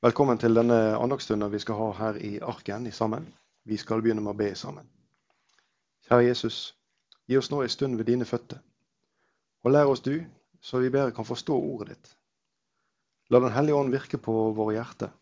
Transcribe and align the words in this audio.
Velkommen 0.00 0.38
til 0.40 0.54
denne 0.56 0.76
andagsstunden 0.96 1.50
vi 1.52 1.58
skal 1.60 1.76
ha 1.76 1.86
her 1.98 2.18
i 2.24 2.28
Arken 2.40 2.86
i 2.88 2.90
sammen. 2.90 3.26
Vi 3.68 3.76
skal 3.76 4.00
begynne 4.00 4.22
med 4.24 4.32
å 4.32 4.38
be 4.38 4.46
sammen. 4.56 4.86
Kjære 6.06 6.24
Jesus, 6.24 6.60
gi 7.28 7.36
oss 7.36 7.50
nå 7.52 7.58
en 7.60 7.72
stund 7.74 8.00
ved 8.00 8.08
dine 8.08 8.24
føtter. 8.24 8.62
Og 9.60 9.74
lær 9.74 9.92
oss 9.92 10.00
du, 10.00 10.14
så 10.64 10.80
vi 10.80 10.88
bedre 10.88 11.12
kan 11.12 11.28
forstå 11.28 11.58
ordet 11.74 11.90
ditt. 11.90 12.14
La 13.28 13.42
Den 13.44 13.52
hellige 13.52 13.76
ånd 13.76 13.92
virke 13.92 14.16
på 14.16 14.38
våre 14.56 14.78
hjerter, 14.78 15.12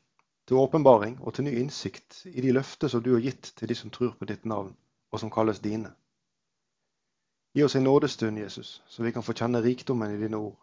til 0.46 0.62
åpenbaring 0.62 1.18
og 1.24 1.34
til 1.34 1.48
ny 1.48 1.56
innsikt 1.58 2.22
i 2.30 2.38
de 2.38 2.54
løfter 2.54 2.94
som 2.94 3.02
du 3.02 3.16
har 3.16 3.26
gitt 3.26 3.50
til 3.58 3.74
de 3.74 3.80
som 3.82 3.90
tror 3.90 4.14
på 4.14 4.30
ditt 4.30 4.46
navn, 4.46 4.76
og 5.10 5.18
som 5.18 5.34
kalles 5.34 5.58
dine. 5.58 5.90
Gi 7.50 7.66
oss 7.66 7.74
en 7.74 7.88
nådestund, 7.90 8.38
Jesus, 8.38 8.76
så 8.86 9.02
vi 9.02 9.10
kan 9.10 9.26
få 9.26 9.34
kjenne 9.34 9.58
rikdommen 9.58 10.14
i 10.14 10.22
dine 10.22 10.38
ord. 10.38 10.54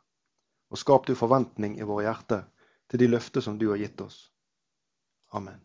Og 0.72 0.80
skap 0.80 1.04
du 1.04 1.18
forventning 1.20 1.76
i 1.76 1.84
våre 1.84 2.08
hjerter 2.08 2.48
til 2.92 3.02
de 3.02 3.08
løfter 3.10 3.42
som 3.42 3.58
du 3.58 3.70
har 3.72 3.82
gitt 3.82 4.02
oss. 4.02 4.32
Amen. 5.34 5.62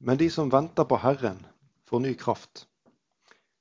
Men 0.00 0.16
de 0.16 0.30
som 0.30 0.50
venter 0.50 0.84
på 0.84 0.96
Herren, 0.96 1.46
får 1.84 2.00
ny 2.00 2.14
kraft. 2.14 2.66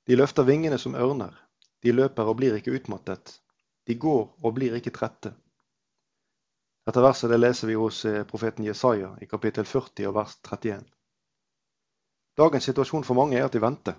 De 0.05 0.15
løfter 0.15 0.45
vingene 0.47 0.77
som 0.77 0.95
ørner. 0.95 1.35
De 1.83 1.91
løper 1.91 2.27
og 2.31 2.37
blir 2.39 2.55
ikke 2.55 2.75
utmattet. 2.77 3.39
De 3.87 3.95
går 3.95 4.27
og 4.43 4.53
blir 4.55 4.75
ikke 4.77 4.93
trette. 4.95 5.33
Dette 6.87 7.03
verset 7.03 7.29
det 7.29 7.39
leser 7.39 7.69
vi 7.69 7.75
hos 7.77 8.05
eh, 8.05 8.23
profeten 8.25 8.65
Jesaja 8.65 9.11
i 9.21 9.27
kapittel 9.29 9.67
40 9.67 10.07
og 10.09 10.15
vers 10.15 10.37
31. 10.47 10.85
Dagens 12.39 12.69
situasjon 12.69 13.03
for 13.03 13.19
mange 13.19 13.37
er 13.37 13.45
at 13.45 13.53
de 13.53 13.61
venter. 13.61 13.97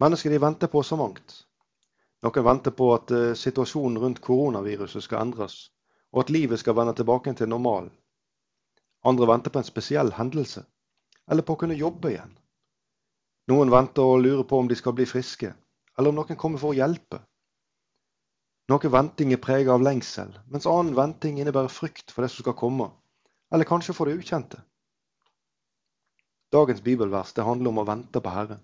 Mennesker 0.00 0.32
de 0.32 0.40
venter 0.40 0.70
på 0.72 0.82
så 0.82 0.96
mangt. 0.96 1.42
Noen 2.22 2.44
venter 2.46 2.74
på 2.78 2.92
at 2.94 3.10
eh, 3.10 3.32
situasjonen 3.38 3.98
rundt 3.98 4.20
koronaviruset 4.22 5.02
skal 5.02 5.24
endres, 5.26 5.56
og 6.12 6.24
at 6.24 6.30
livet 6.30 6.60
skal 6.60 6.76
vende 6.78 6.94
tilbake 6.94 7.34
til 7.34 7.50
normalen. 7.50 7.90
Andre 9.04 9.26
venter 9.26 9.50
på 9.50 9.58
en 9.58 9.66
spesiell 9.66 10.12
hendelse, 10.14 10.62
eller 11.30 11.42
på 11.42 11.56
å 11.56 11.60
kunne 11.64 11.78
jobbe 11.78 12.12
igjen. 12.12 12.36
Noen 13.50 13.72
venter 13.74 14.06
og 14.06 14.22
lurer 14.22 14.46
på 14.46 14.60
om 14.62 14.70
de 14.70 14.78
skal 14.78 14.94
bli 14.94 15.08
friske, 15.10 15.50
eller 15.98 16.12
om 16.12 16.20
noen 16.20 16.38
kommer 16.38 16.62
for 16.62 16.70
å 16.70 16.78
hjelpe. 16.78 17.18
Noe 18.70 18.90
venting 18.94 19.32
er 19.34 19.42
preget 19.42 19.72
av 19.74 19.82
lengsel, 19.82 20.30
mens 20.46 20.68
annen 20.70 20.94
venting 20.94 21.40
innebærer 21.42 21.72
frykt 21.72 22.14
for 22.14 22.22
det 22.22 22.30
som 22.30 22.46
skal 22.46 22.54
komme, 22.60 22.92
eller 23.50 23.68
kanskje 23.68 23.96
for 23.98 24.06
det 24.06 24.20
ukjente. 24.22 24.62
Dagens 26.54 26.84
bibelvers 26.84 27.34
det 27.34 27.48
handler 27.48 27.72
om 27.72 27.82
å 27.82 27.88
vente 27.88 28.22
på 28.22 28.30
Herren. 28.30 28.62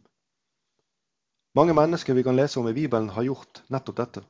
Mange 1.59 1.75
mennesker 1.75 2.15
vi 2.15 2.23
kan 2.23 2.37
lese 2.37 2.61
om 2.61 2.69
i 2.69 2.73
Bibelen, 2.73 3.09
har 3.11 3.25
gjort 3.27 3.63
nettopp 3.67 3.97
dette. 3.99 4.21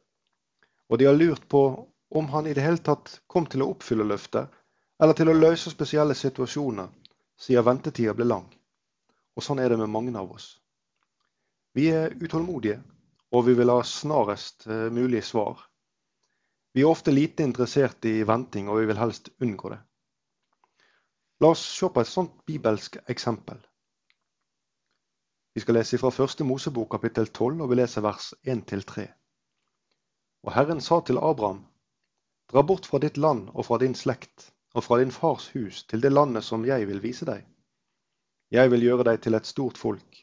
Og 0.88 0.96
de 0.98 1.04
har 1.04 1.16
lurt 1.16 1.42
på 1.48 1.60
om 2.08 2.28
han 2.32 2.46
i 2.48 2.54
det 2.56 2.64
hele 2.64 2.80
tatt 2.80 3.18
kom 3.28 3.44
til 3.52 3.60
å 3.60 3.66
oppfylle 3.74 4.06
løftet, 4.08 4.48
eller 5.02 5.18
til 5.18 5.28
å 5.28 5.34
løse 5.36 5.68
spesielle 5.68 6.16
situasjoner, 6.16 6.88
siden 7.36 7.66
ventetida 7.66 8.14
ble 8.16 8.30
lang. 8.30 8.46
Og 9.36 9.44
sånn 9.44 9.60
er 9.60 9.68
det 9.68 9.76
med 9.76 9.92
mange 9.92 10.16
av 10.16 10.32
oss. 10.38 10.46
Vi 11.76 11.90
er 11.92 12.16
utålmodige, 12.16 12.80
og 13.36 13.44
vi 13.44 13.58
vil 13.60 13.74
ha 13.76 13.82
snarest 13.84 14.64
eh, 14.66 14.88
mulig 14.88 15.20
svar. 15.28 15.60
Vi 16.72 16.80
er 16.86 16.88
ofte 16.88 17.12
lite 17.12 17.44
interessert 17.44 18.08
i 18.08 18.22
venting, 18.24 18.72
og 18.72 18.80
vi 18.80 18.88
vil 18.88 19.04
helst 19.04 19.28
unngå 19.44 19.74
det. 19.76 19.82
La 21.44 21.52
oss 21.52 21.68
se 21.76 21.92
på 21.92 22.00
et 22.00 22.08
sånt 22.08 22.40
bibelsk 22.48 22.96
eksempel. 23.04 23.60
Vi 25.54 25.60
skal 25.60 25.74
lese 25.74 25.98
fra 25.98 26.10
første 26.14 26.44
Mosebok 26.44 26.90
kapittel 26.90 27.26
12, 27.26 27.62
og 27.62 27.70
vi 27.70 27.80
leser 27.80 28.04
vers 28.04 28.34
1-3. 28.44 29.06
Og 30.46 30.52
Herren 30.54 30.80
sa 30.80 31.00
til 31.00 31.18
Abraham, 31.18 31.64
dra 32.52 32.62
bort 32.62 32.86
fra 32.86 33.00
ditt 33.02 33.16
land 33.16 33.48
og 33.54 33.64
fra 33.66 33.78
din 33.82 33.94
slekt 33.94 34.52
og 34.74 34.84
fra 34.84 34.98
din 35.00 35.10
fars 35.10 35.48
hus 35.54 35.82
til 35.88 36.04
det 36.04 36.12
landet 36.12 36.44
som 36.44 36.66
jeg 36.68 36.86
vil 36.88 37.02
vise 37.02 37.26
deg. 37.26 37.42
Jeg 38.50 38.70
vil 38.70 38.84
gjøre 38.84 39.08
deg 39.10 39.20
til 39.24 39.34
et 39.34 39.46
stort 39.46 39.78
folk. 39.78 40.20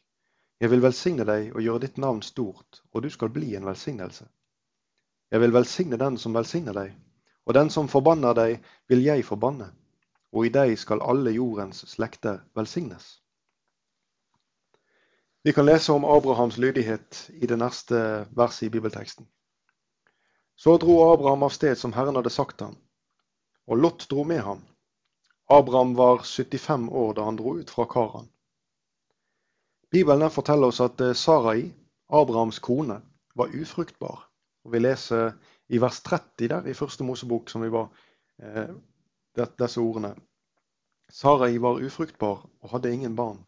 Jeg 0.62 0.72
vil 0.72 0.82
velsigne 0.86 1.26
deg 1.28 1.52
og 1.56 1.62
gjøre 1.62 1.84
ditt 1.84 1.98
navn 1.98 2.22
stort, 2.24 2.82
og 2.94 3.04
du 3.04 3.10
skal 3.10 3.30
bli 3.30 3.56
en 3.56 3.66
velsignelse. 3.66 4.26
Jeg 5.32 5.42
vil 5.42 5.54
velsigne 5.54 6.00
den 6.00 6.18
som 6.18 6.34
velsigner 6.34 6.74
deg, 6.74 6.96
og 7.46 7.54
den 7.54 7.70
som 7.70 7.92
forbanner 7.92 8.34
deg, 8.34 8.64
vil 8.88 9.04
jeg 9.04 9.26
forbanne. 9.26 9.68
Og 10.32 10.48
i 10.48 10.54
deg 10.54 10.78
skal 10.80 11.04
alle 11.04 11.36
jordens 11.36 11.84
slekter 11.92 12.40
velsignes. 12.56 13.25
Vi 15.46 15.54
kan 15.54 15.66
lese 15.66 15.94
om 15.94 16.06
Abrahams 16.06 16.58
lydighet 16.58 17.30
i 17.34 17.46
det 17.46 17.58
neste 17.62 17.98
verset 18.34 18.66
i 18.66 18.70
bibelteksten. 18.70 19.28
Så 20.58 20.74
dro 20.82 20.96
Abraham 21.14 21.46
av 21.46 21.54
sted 21.54 21.78
som 21.78 21.94
Herren 21.94 22.18
hadde 22.18 22.32
sagt 22.34 22.64
ham, 22.66 22.74
og 23.70 23.78
Lot 23.78 24.08
dro 24.10 24.24
med 24.26 24.42
ham. 24.42 24.64
Abraham 25.46 25.94
var 25.94 26.26
75 26.26 26.90
år 26.90 27.14
da 27.14 27.30
han 27.30 27.38
dro 27.38 27.54
ut 27.60 27.70
fra 27.70 27.86
Karan. 27.86 28.26
Bibelen 29.94 30.34
forteller 30.34 30.74
oss 30.74 30.82
at 30.82 31.02
eh, 31.02 31.14
Sarai, 31.14 31.70
Abrahams 32.10 32.60
kone, 32.60 33.02
var 33.36 33.54
ufruktbar. 33.54 34.26
Og 34.66 34.74
Vi 34.74 34.82
leser 34.82 35.36
i 35.70 35.78
vers 35.78 36.02
30 36.02 36.50
der 36.50 36.66
i 36.66 36.74
første 36.74 37.04
Mosebok, 37.06 37.54
som 37.54 37.62
vi 37.62 37.70
var 37.70 37.92
eh, 38.42 38.74
disse 39.38 39.78
ordene. 39.78 40.16
Sarai 41.10 41.62
var 41.62 41.86
ufruktbar 41.86 42.50
og 42.62 42.70
hadde 42.74 42.94
ingen 42.94 43.16
barn. 43.16 43.46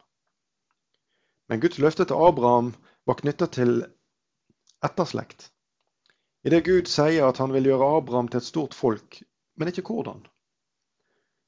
Men 1.48 1.60
Guds 1.60 1.78
løfte 1.80 2.04
til 2.04 2.20
Abraham 2.28 2.74
var 3.08 3.16
knytta 3.16 3.46
til 3.56 3.78
etterslekt. 4.84 5.46
Idet 6.44 6.66
Gud 6.66 6.88
sier 6.92 7.24
at 7.28 7.38
han 7.40 7.54
vil 7.54 7.70
gjøre 7.70 7.86
Abraham 7.96 8.28
til 8.28 8.42
et 8.42 8.48
stort 8.48 8.74
folk, 8.76 9.22
men 9.56 9.70
ikke 9.70 9.86
hvordan. 9.86 10.20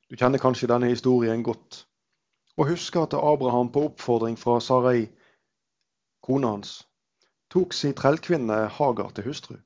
Du 0.09 0.17
kjenner 0.17 0.41
kanskje 0.43 0.71
denne 0.73 0.89
historien 0.91 1.45
godt, 1.45 1.85
og 2.57 2.71
husker 2.73 3.05
at 3.05 3.15
Abraham 3.15 3.69
på 3.73 3.85
oppfordring 3.91 4.39
fra 4.41 4.57
Sarai, 4.61 5.05
kona 6.25 6.55
hans, 6.57 6.73
tok 7.53 7.77
sin 7.77 7.95
trellkvinne 7.95 8.57
Hagar 8.79 9.13
til 9.15 9.29
hustru. 9.29 9.59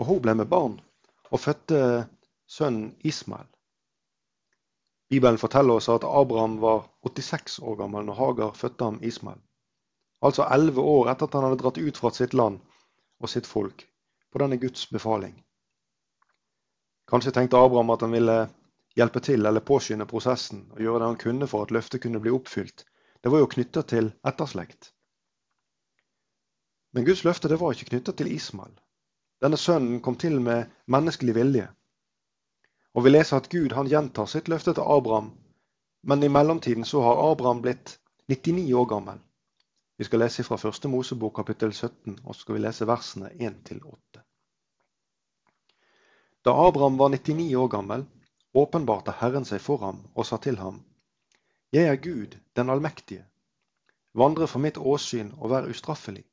Og 0.00 0.06
hun 0.06 0.22
ble 0.24 0.34
med 0.34 0.50
barn 0.50 0.80
og 1.30 1.40
fødte 1.40 2.08
sønnen 2.50 2.96
Ismael. 3.04 3.46
Bibelen 5.10 5.38
forteller 5.38 5.78
oss 5.78 5.88
at 5.88 6.04
Abraham 6.04 6.58
var 6.60 6.88
86 7.06 7.58
år 7.62 7.78
gammel 7.84 8.04
når 8.06 8.18
Hagar 8.18 8.52
fødte 8.58 8.84
ham 8.84 8.98
Ismael 9.02 9.40
altså 10.20 10.46
elleve 10.54 10.84
år 10.84 11.10
etter 11.12 11.28
at 11.28 11.36
han 11.36 11.46
hadde 11.46 11.60
dratt 11.62 11.78
ut 11.78 12.00
fra 12.00 12.12
sitt 12.14 12.34
land 12.36 12.60
og 13.20 13.32
sitt 13.32 13.48
folk, 13.48 13.86
på 14.32 14.42
denne 14.42 14.58
Guds 14.60 14.86
befaling. 14.92 15.34
Kanskje 17.10 17.32
tenkte 17.34 17.58
Abraham 17.58 17.90
at 17.90 18.04
han 18.06 18.14
ville 18.14 18.36
hjelpe 18.96 19.22
til 19.24 19.46
eller 19.46 19.64
påskynde 19.66 20.06
prosessen 20.10 20.66
og 20.74 20.82
gjøre 20.84 21.02
det 21.02 21.08
han 21.10 21.20
kunne 21.24 21.48
for 21.50 21.66
at 21.66 21.74
løftet 21.74 22.02
kunne 22.04 22.20
bli 22.22 22.32
oppfylt. 22.34 22.84
Det 23.20 23.32
var 23.32 23.42
jo 23.42 23.50
knytta 23.50 23.82
til 23.82 24.12
etterslekt. 24.26 24.92
Men 26.92 27.04
Guds 27.06 27.24
løfte 27.24 27.48
det 27.50 27.60
var 27.60 27.74
ikke 27.74 27.90
knytta 27.92 28.14
til 28.16 28.30
Ismael. 28.32 28.72
Denne 29.40 29.56
sønnen 29.56 30.00
kom 30.04 30.16
til 30.20 30.40
med 30.40 30.70
menneskelig 30.90 31.34
vilje. 31.36 31.68
Og 32.94 33.04
vi 33.06 33.12
leser 33.12 33.38
at 33.38 33.48
Gud 33.52 33.72
han 33.76 33.88
gjentar 33.88 34.26
sitt 34.28 34.50
løfte 34.50 34.74
til 34.74 34.86
Abraham, 34.96 35.30
men 36.02 36.22
i 36.22 36.32
mellomtiden 36.32 36.84
så 36.84 37.02
har 37.04 37.22
Abraham 37.30 37.62
blitt 37.62 37.98
99 38.28 38.72
år 38.74 38.88
gammel. 38.90 39.20
Vi 40.00 40.04
skal 40.04 40.22
lese 40.22 40.40
fra 40.46 40.56
første 40.56 40.88
Mosebok 40.88 41.34
kapittel 41.36 41.74
17, 41.76 42.14
og 42.24 42.32
så 42.32 42.40
skal 42.40 42.54
vi 42.56 42.60
lese 42.62 42.86
versene 42.88 43.26
1-8. 43.36 44.20
Da 46.40 46.54
Abraham 46.56 46.94
var 46.96 47.10
99 47.12 47.48
år 47.60 47.66
gammel, 47.74 48.06
åpenbarte 48.56 49.12
Herren 49.18 49.44
seg 49.44 49.60
for 49.60 49.82
ham 49.84 49.98
og 50.14 50.24
sa 50.24 50.38
til 50.40 50.56
ham, 50.56 50.78
Jeg 51.76 51.90
er 51.90 52.00
Gud, 52.00 52.38
den 52.56 52.72
allmektige. 52.72 53.26
Vandre 54.16 54.48
for 54.48 54.64
mitt 54.64 54.80
åsyn 54.80 55.34
og 55.36 55.52
vær 55.52 55.68
ustraffelig. 55.68 56.24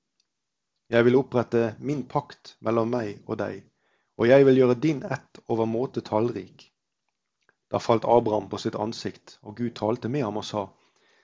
Jeg 0.87 1.03
vil 1.03 1.19
opprette 1.19 1.75
min 1.79 2.05
pakt 2.07 2.55
mellom 2.61 2.95
meg 2.95 3.19
og 3.27 3.41
deg, 3.43 3.67
og 4.15 4.31
jeg 4.31 4.47
vil 4.47 4.61
gjøre 4.61 4.79
din 4.87 5.03
ett 5.03 5.43
overmåte 5.49 6.05
tallrik. 6.07 6.69
Da 7.67 7.83
falt 7.83 8.07
Abraham 8.07 8.47
på 8.47 8.63
sitt 8.63 8.79
ansikt, 8.79 9.41
og 9.43 9.59
Gud 9.59 9.75
talte 9.75 10.07
med 10.07 10.23
ham 10.23 10.39
og 10.39 10.47
sa, 10.53 10.69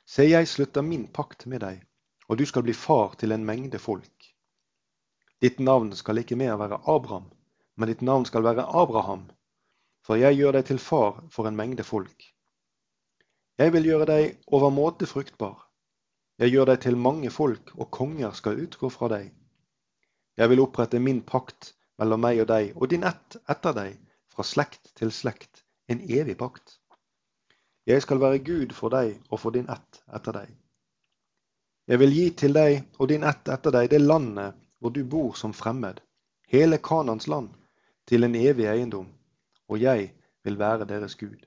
Se, 0.06 0.28
jeg 0.28 0.52
slutter 0.58 0.84
min 0.84 1.08
pakt 1.08 1.48
med 1.48 1.64
deg 1.64 1.88
og 2.30 2.38
du 2.40 2.46
skal 2.46 2.64
bli 2.64 2.74
far 2.74 3.16
til 3.20 3.32
en 3.36 3.46
mengde 3.46 3.80
folk. 3.80 4.30
Ditt 5.44 5.60
navn 5.60 5.92
skal 5.96 6.22
ikke 6.22 6.38
mer 6.40 6.56
være 6.62 6.80
Abraham, 6.88 7.26
men 7.76 7.90
ditt 7.90 8.02
navn 8.02 8.26
skal 8.26 8.46
være 8.46 8.64
Abraham, 8.82 9.26
for 10.06 10.20
jeg 10.20 10.38
gjør 10.38 10.58
deg 10.58 10.70
til 10.70 10.80
far 10.80 11.20
for 11.32 11.48
en 11.48 11.58
mengde 11.60 11.84
folk. 11.84 12.30
Jeg 13.60 13.74
vil 13.74 13.86
gjøre 13.86 14.08
deg 14.10 14.54
overmåte 14.56 15.08
fruktbar. 15.10 15.58
Jeg 16.42 16.56
gjør 16.56 16.72
deg 16.72 16.80
til 16.86 16.98
mange 16.98 17.30
folk, 17.30 17.74
og 17.78 17.92
konger 17.92 18.32
skal 18.34 18.60
utgå 18.64 18.90
fra 18.90 19.10
deg. 19.12 19.28
Jeg 20.38 20.50
vil 20.50 20.64
opprette 20.64 21.00
min 21.00 21.22
pakt 21.22 21.74
mellom 22.02 22.24
meg 22.26 22.42
og 22.42 22.50
deg, 22.50 22.72
og 22.76 22.90
din 22.90 23.06
ett 23.06 23.38
etter 23.52 23.76
deg, 23.78 24.00
fra 24.34 24.46
slekt 24.48 24.96
til 24.98 25.12
slekt, 25.14 25.62
en 25.88 26.02
evig 26.02 26.40
pakt. 26.40 26.80
Jeg 27.86 28.02
skal 28.02 28.22
være 28.24 28.42
Gud 28.48 28.74
for 28.74 28.90
deg 28.90 29.20
og 29.30 29.44
for 29.44 29.54
din 29.54 29.70
ett 29.70 30.02
etter 30.16 30.40
deg. 30.40 30.63
Jeg 31.88 32.00
vil 32.00 32.14
gi 32.16 32.30
til 32.40 32.54
deg 32.56 33.00
og 33.00 33.10
din 33.12 33.26
ett 33.28 33.50
etter 33.52 33.74
deg 33.76 33.90
det 33.92 34.00
landet 34.00 34.56
hvor 34.80 34.94
du 34.96 35.02
bor 35.04 35.34
som 35.36 35.56
fremmed, 35.56 36.00
hele 36.48 36.78
Kanans 36.80 37.28
land, 37.28 37.50
til 38.08 38.24
en 38.24 38.36
evig 38.40 38.70
eiendom, 38.72 39.10
og 39.68 39.80
jeg 39.80 40.14
vil 40.44 40.60
være 40.60 40.88
deres 40.88 41.16
Gud. 41.20 41.44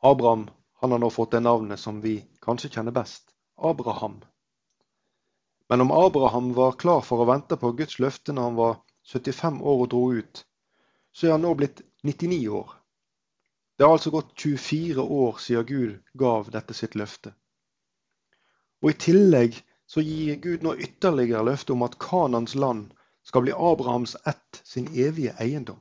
Abraham 0.00 0.48
han 0.80 0.90
har 0.90 0.98
nå 0.98 1.10
fått 1.14 1.36
det 1.36 1.42
navnet 1.44 1.80
som 1.80 2.00
vi 2.02 2.14
kanskje 2.42 2.72
kjenner 2.74 2.96
best, 2.96 3.28
Abraham. 3.56 4.16
Men 5.68 5.84
om 5.84 5.92
Abraham 5.92 6.54
var 6.56 6.78
klar 6.80 7.04
for 7.06 7.22
å 7.22 7.28
vente 7.28 7.56
på 7.60 7.70
Guds 7.76 8.00
løfte 8.02 8.32
når 8.32 8.48
han 8.48 8.58
var 8.58 8.80
75 9.12 9.60
år 9.60 9.84
og 9.84 9.92
dro 9.92 10.02
ut, 10.16 10.42
så 11.12 11.28
er 11.28 11.36
han 11.36 11.44
nå 11.44 11.52
blitt 11.60 11.84
99 12.02 12.48
år. 12.48 12.72
Det 13.76 13.86
har 13.86 13.94
altså 13.94 14.10
gått 14.10 14.34
24 14.40 15.04
år 15.20 15.38
siden 15.44 15.68
Gud 15.68 16.18
gav 16.24 16.50
dette 16.50 16.74
sitt 16.74 16.96
løfte. 16.98 17.36
Og 18.82 18.90
I 18.90 18.98
tillegg 18.98 19.60
så 19.86 20.02
gir 20.02 20.36
Gud 20.42 20.64
nå 20.66 20.74
ytterligere 20.74 21.44
løfte 21.46 21.74
om 21.74 21.84
at 21.86 21.98
Kanans 22.02 22.54
land 22.54 22.90
skal 23.22 23.44
bli 23.44 23.52
Abrahams 23.52 24.16
ett 24.26 24.60
sin 24.64 24.88
evige 24.94 25.34
eiendom. 25.40 25.78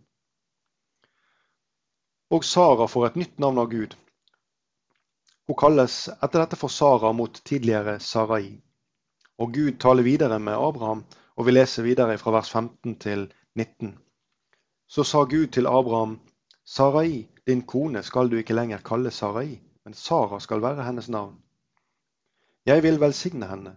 Og 2.32 2.46
Sara 2.46 2.88
får 2.88 3.08
et 3.08 3.20
nytt 3.22 3.40
navn 3.44 3.58
av 3.60 3.72
Gud. 3.72 3.96
Hun 5.48 5.58
kalles 5.60 5.96
etter 6.14 6.40
dette 6.40 6.60
for 6.60 6.72
Sara 6.72 7.12
mot 7.12 7.42
tidligere 7.44 7.98
Sarai. 8.00 8.62
Og 9.42 9.54
Gud 9.54 9.80
taler 9.82 10.06
videre 10.06 10.38
med 10.40 10.56
Abraham, 10.56 11.04
og 11.36 11.48
vi 11.48 11.56
leser 11.56 11.84
videre 11.84 12.18
fra 12.22 12.32
vers 12.38 12.52
15 12.54 12.96
til 13.02 13.26
19. 13.58 13.98
Så 14.88 15.04
sa 15.04 15.24
Gud 15.24 15.48
til 15.56 15.68
Abraham, 15.68 16.20
Sarai, 16.64 17.28
din 17.48 17.66
kone, 17.68 18.04
skal 18.04 18.30
du 18.30 18.38
ikke 18.38 18.56
lenger 18.56 18.84
kalle 18.86 19.12
Sarai, 19.12 19.60
men 19.84 19.94
Sara 19.98 20.40
skal 20.40 20.62
være 20.62 20.86
hennes 20.86 21.10
navn. 21.10 21.40
Jeg 22.66 22.84
vil 22.84 23.00
velsigne 23.02 23.48
henne 23.50 23.72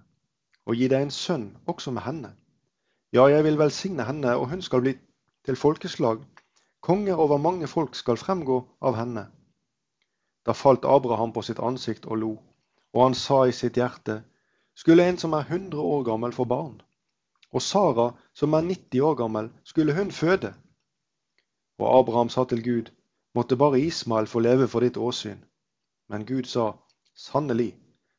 og 0.69 0.77
gi 0.77 0.89
deg 0.93 1.07
en 1.07 1.13
sønn 1.13 1.45
også 1.73 1.93
med 1.97 2.05
henne. 2.05 2.31
Ja, 3.17 3.25
jeg 3.33 3.45
vil 3.47 3.57
velsigne 3.59 4.05
henne, 4.05 4.35
og 4.37 4.51
hun 4.51 4.63
skal 4.63 4.83
bli 4.85 4.93
til 5.45 5.57
folkeslag. 5.57 6.21
Konger 6.85 7.17
over 7.17 7.39
mange 7.41 7.69
folk 7.69 7.95
skal 7.97 8.21
fremgå 8.21 8.59
av 8.85 8.97
henne. 8.99 9.23
Da 10.45 10.53
falt 10.53 10.85
Abraham 10.85 11.33
på 11.33 11.43
sitt 11.43 11.63
ansikt 11.65 12.05
og 12.05 12.21
lo, 12.21 12.33
og 12.93 13.03
han 13.03 13.17
sa 13.17 13.45
i 13.49 13.55
sitt 13.57 13.81
hjerte, 13.81 14.19
skulle 14.77 15.07
en 15.09 15.19
som 15.19 15.33
er 15.33 15.47
100 15.49 15.81
år 15.81 16.03
gammel 16.05 16.33
få 16.33 16.45
barn? 16.45 16.83
Og 17.53 17.63
Sara, 17.63 18.11
som 18.35 18.53
er 18.53 18.69
90 18.69 19.01
år 19.01 19.15
gammel, 19.15 19.49
skulle 19.65 19.95
hun 19.97 20.11
føde? 20.11 20.53
Og 21.79 21.89
Abraham 21.99 22.29
sa 22.29 22.45
til 22.45 22.65
Gud, 22.65 22.93
måtte 23.35 23.57
bare 23.57 23.81
Ismael 23.81 24.27
få 24.27 24.45
leve 24.45 24.69
for 24.69 24.81
ditt 24.81 24.97
åsyn. 24.97 25.41
Men 26.09 26.27
Gud 26.27 26.45
sa, 26.45 26.73
sannelig, 27.15 27.73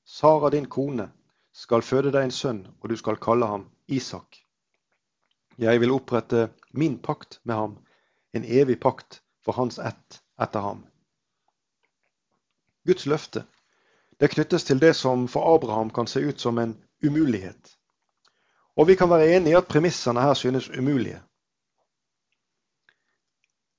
Sara 0.06 0.50
din 0.50 0.70
kone 0.70 1.10
skal 1.54 1.82
føde 1.82 2.12
deg 2.14 2.28
en 2.28 2.36
sønn, 2.36 2.62
og 2.82 2.90
du 2.90 2.96
skal 3.00 3.18
kalle 3.22 3.48
ham 3.50 3.70
Isak. 3.88 4.42
Jeg 5.58 5.82
vil 5.82 5.94
opprette 5.96 6.50
min 6.74 7.00
pakt 7.00 7.40
med 7.44 7.56
ham, 7.56 7.76
en 8.34 8.46
evig 8.46 8.80
pakt 8.80 9.22
for 9.44 9.58
hans 9.58 9.80
ett 9.80 10.22
etter 10.42 10.62
ham. 10.62 10.84
Guds 12.86 13.06
løfte 13.10 13.46
det 14.20 14.32
knyttes 14.32 14.64
til 14.64 14.80
det 14.80 14.94
som 14.96 15.28
for 15.28 15.56
Abraham 15.56 15.90
kan 15.90 16.08
se 16.08 16.20
ut 16.20 16.40
som 16.40 16.60
en 16.60 16.76
umulighet. 17.04 17.78
Og 18.76 18.88
vi 18.88 18.96
kan 18.96 19.10
være 19.10 19.36
enige 19.36 19.52
i 19.52 19.58
at 19.58 19.68
premissene 19.68 20.22
her 20.22 20.34
synes 20.34 20.70
umulige. 20.70 21.22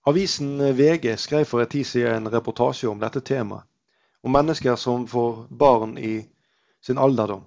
Avisen 0.06 0.58
VG 0.78 1.19
skrev 1.19 1.44
for 1.44 1.61
en 1.61 1.69
tid 1.69 1.84
siden 1.84 2.26
en 2.26 2.32
reportasje 2.32 2.88
om 2.88 3.00
dette 3.00 3.20
temaet, 3.20 3.64
om 4.26 4.32
mennesker 4.32 4.76
som 4.76 5.06
får 5.08 5.46
barn 5.50 5.99
i 5.99 6.28
sin 6.87 6.99
alderdom. 6.99 7.44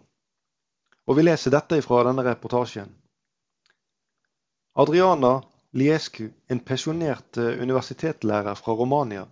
Og 1.07 1.15
Vi 1.17 1.23
leser 1.23 1.51
dette 1.51 1.81
fra 1.83 2.05
denne 2.07 2.23
reportasjen. 2.23 2.93
Adriana 4.79 5.41
Liescu, 5.75 6.29
en 6.47 6.61
pensjonert 6.63 7.37
universitetslærer 7.37 8.55
fra 8.55 8.77
Romania, 8.79 9.25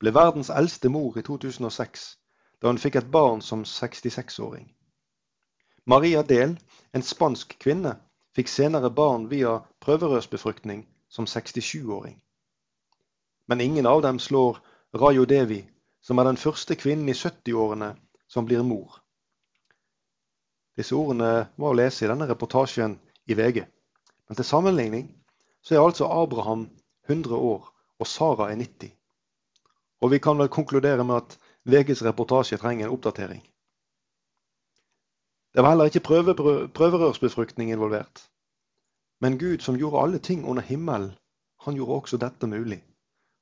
ble 0.00 0.14
verdens 0.16 0.48
eldste 0.48 0.88
mor 0.88 1.20
i 1.20 1.26
2006, 1.28 2.06
da 2.62 2.72
hun 2.72 2.80
fikk 2.80 2.96
et 3.02 3.12
barn 3.12 3.44
som 3.44 3.68
66-åring. 3.68 4.72
Maria 5.84 6.24
Del, 6.24 6.56
en 6.96 7.04
spansk 7.04 7.58
kvinne, 7.60 7.98
fikk 8.32 8.48
senere 8.48 8.88
barn 8.88 9.28
via 9.28 9.58
prøverørsbefruktning 9.84 10.86
som 11.12 11.28
67-åring. 11.28 12.16
Men 13.52 13.60
ingen 13.60 13.86
av 13.86 14.00
dem 14.08 14.18
slår 14.18 14.62
Rayo 14.96 15.28
Devi, 15.28 15.66
som 16.06 16.18
er 16.18 16.28
den 16.28 16.38
første 16.38 16.76
kvinnen 16.78 17.08
i 17.10 17.16
70-årene 17.18 17.90
som 18.30 18.46
blir 18.46 18.62
mor. 18.62 19.00
Disse 20.78 20.94
ordene 20.94 21.48
var 21.56 21.72
å 21.72 21.78
lese 21.78 22.04
i 22.04 22.10
denne 22.10 22.28
reportasjen 22.30 22.94
i 23.26 23.34
VG. 23.34 23.64
Men 24.28 24.38
til 24.38 24.46
sammenligning 24.46 25.08
så 25.64 25.74
er 25.74 25.82
altså 25.82 26.06
Abraham 26.06 26.68
100 27.08 27.34
år 27.34 27.66
og 27.98 28.06
Sara 28.06 28.52
er 28.52 28.60
90. 28.60 28.92
Og 30.04 30.12
vi 30.12 30.22
kan 30.22 30.38
vel 30.38 30.52
konkludere 30.52 31.04
med 31.04 31.16
at 31.24 31.36
VGs 31.66 32.04
reportasje 32.06 32.60
trenger 32.60 32.86
en 32.86 32.94
oppdatering. 32.94 33.42
Det 35.56 35.64
var 35.64 35.72
heller 35.72 35.88
ikke 35.90 36.04
prøve, 36.04 36.34
prøverørsbefruktning 36.68 37.72
involvert. 37.72 38.28
Men 39.20 39.38
Gud 39.40 39.64
som 39.64 39.78
gjorde 39.80 40.02
alle 40.02 40.18
ting 40.18 40.44
under 40.44 40.62
himmelen, 40.62 41.14
han 41.64 41.74
gjorde 41.74 42.02
også 42.02 42.20
dette 42.20 42.46
mulig. 42.46 42.84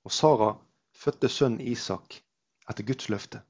Og 0.05 0.13
Sara 0.13 0.55
fødte 0.95 1.29
sønnen 1.29 1.61
Isak 1.61 2.23
etter 2.71 2.87
Guds 2.89 3.09
løfte. 3.13 3.43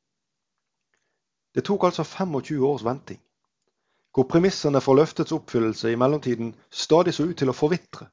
Det 1.55 1.65
tok 1.65 1.87
altså 1.87 2.03
25 2.03 2.67
års 2.67 2.85
venting, 2.85 3.21
hvor 4.15 4.27
premissene 4.31 4.81
for 4.83 4.99
løftets 4.99 5.33
oppfyllelse 5.33 5.93
i 5.93 5.99
mellomtiden 5.99 6.55
stadig 6.71 7.15
så 7.15 7.27
ut 7.31 7.39
til 7.39 7.51
å 7.51 7.57
forvitre. 7.57 8.09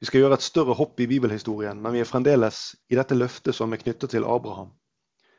Vi 0.00 0.06
skal 0.06 0.20
gjøre 0.20 0.36
et 0.36 0.44
større 0.44 0.76
hopp 0.76 1.00
i 1.00 1.08
bibelhistorien, 1.08 1.80
men 1.80 1.94
vi 1.96 2.02
er 2.04 2.08
fremdeles 2.08 2.74
i 2.92 2.98
dette 2.98 3.16
løftet 3.16 3.56
som 3.56 3.72
er 3.72 3.80
knyttet 3.80 4.12
til 4.12 4.28
Abraham. 4.28 4.74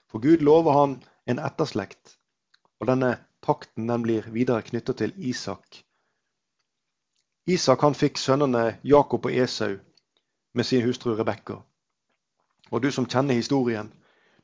For 0.09 0.23
Gud 0.23 0.41
lover 0.41 0.73
han 0.73 0.95
en 1.29 1.41
etterslekt, 1.43 2.15
og 2.81 2.89
denne 2.89 3.11
pakten 3.45 3.89
den 3.89 4.05
blir 4.05 4.25
videre 4.33 4.65
knyttet 4.65 4.97
til 5.03 5.13
Isak. 5.17 5.83
Isak 7.47 7.85
han 7.85 7.95
fikk 7.95 8.17
sønnene 8.17 8.79
Jakob 8.83 9.29
og 9.29 9.37
Esau 9.45 9.77
med 10.57 10.65
sin 10.65 10.81
hustru 10.83 11.13
Rebekka. 11.15 11.61
Og 12.71 12.81
du 12.81 12.91
som 12.91 13.07
kjenner 13.07 13.37
historien, 13.37 13.89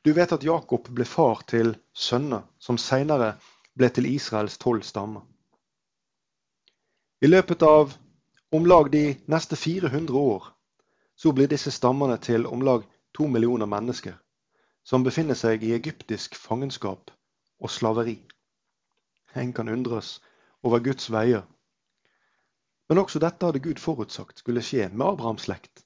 du 0.04 0.12
vet 0.12 0.32
at 0.32 0.44
Jakob 0.44 0.88
ble 0.92 1.04
far 1.08 1.42
til 1.48 1.74
sønner 1.92 2.44
som 2.58 2.78
senere 2.80 3.34
ble 3.74 3.88
til 3.90 4.08
Israels 4.08 4.58
tolv 4.60 4.84
stammer. 4.84 5.22
I 7.24 7.30
løpet 7.30 7.62
av 7.62 7.94
om 8.54 8.66
lag 8.66 8.90
de 8.92 9.14
neste 9.32 9.56
400 9.56 10.18
år 10.18 10.50
så 11.16 11.32
blir 11.32 11.48
disse 11.48 11.72
stammene 11.72 12.18
til 12.20 12.46
om 12.46 12.62
lag 12.62 12.84
to 13.16 13.26
millioner 13.30 13.66
mennesker, 13.70 14.14
som 14.84 15.06
befinner 15.06 15.38
seg 15.38 15.64
i 15.64 15.72
egyptisk 15.76 16.36
fangenskap 16.36 17.10
og 17.60 17.70
slaveri. 17.70 18.18
En 19.34 19.52
kan 19.52 19.68
undres 19.68 20.18
over 20.62 20.82
Guds 20.84 21.10
veier. 21.10 21.46
Men 22.88 23.00
også 23.00 23.22
dette 23.22 23.46
hadde 23.46 23.62
Gud 23.64 23.80
forutsagt 23.80 24.42
skulle 24.42 24.62
skje 24.62 24.90
med 24.92 25.06
Abrahams 25.06 25.48
slekt. 25.48 25.83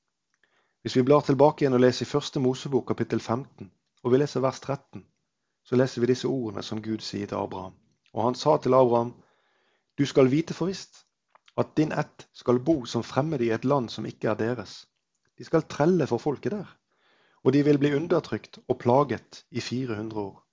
Hvis 0.82 0.96
vi 0.96 1.02
blar 1.02 1.20
tilbake 1.26 1.64
igjen 1.64 1.74
og 1.74 1.82
leser 1.82 2.06
i 2.06 2.08
første 2.08 2.40
Mosebok 2.40 2.86
kapittel 2.86 3.20
15, 3.20 3.70
og 4.04 4.12
vi 4.12 4.20
leser 4.20 4.40
vers 4.44 4.60
13, 4.60 5.02
så 5.66 5.76
leser 5.76 6.00
vi 6.00 6.10
disse 6.12 6.28
ordene 6.30 6.62
som 6.62 6.82
Gud 6.82 7.02
sier 7.02 7.26
til 7.26 7.36
Abraham. 7.40 7.74
Og 8.14 8.24
han 8.24 8.38
sa 8.38 8.56
til 8.62 8.76
Abraham, 8.78 9.10
du 9.98 10.06
skal 10.06 10.30
vite 10.30 10.54
for 10.54 10.70
visst 10.70 11.02
at 11.58 11.74
din 11.76 11.92
ett 11.92 12.28
skal 12.32 12.60
bo 12.62 12.84
som 12.86 13.02
fremmede 13.02 13.44
i 13.44 13.50
et 13.50 13.64
land 13.64 13.90
som 13.90 14.06
ikke 14.06 14.30
er 14.30 14.38
deres. 14.38 14.84
De 15.38 15.44
skal 15.44 15.66
trelle 15.66 16.06
for 16.06 16.22
folket 16.22 16.54
der, 16.54 16.70
og 17.42 17.52
de 17.52 17.64
vil 17.66 17.78
bli 17.78 17.94
undertrykt 17.98 18.60
og 18.68 18.78
plaget 18.78 19.44
i 19.50 19.60
400 19.60 20.20
år. 20.20 20.44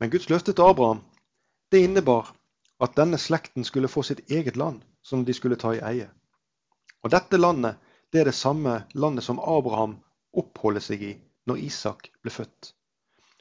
Men 0.00 0.10
Guds 0.10 0.28
løfte 0.28 0.52
til 0.52 0.68
Abraham 0.68 1.00
det 1.72 1.80
innebar 1.88 2.34
at 2.80 2.96
denne 2.96 3.18
slekten 3.18 3.64
skulle 3.64 3.88
få 3.88 4.02
sitt 4.02 4.20
eget 4.30 4.56
land 4.56 4.82
som 5.02 5.24
de 5.24 5.32
skulle 5.32 5.56
ta 5.56 5.72
i 5.72 5.80
eie. 5.80 6.10
Og 7.02 7.10
dette 7.10 7.40
landet 7.40 7.80
det 8.16 8.22
er 8.22 8.30
det 8.30 8.38
samme 8.38 8.78
landet 8.94 9.24
som 9.24 9.36
Abraham 9.44 9.98
oppholder 10.32 10.80
seg 10.80 11.02
i 11.04 11.10
når 11.44 11.58
Isak 11.66 12.06
ble 12.24 12.32
født. 12.32 12.70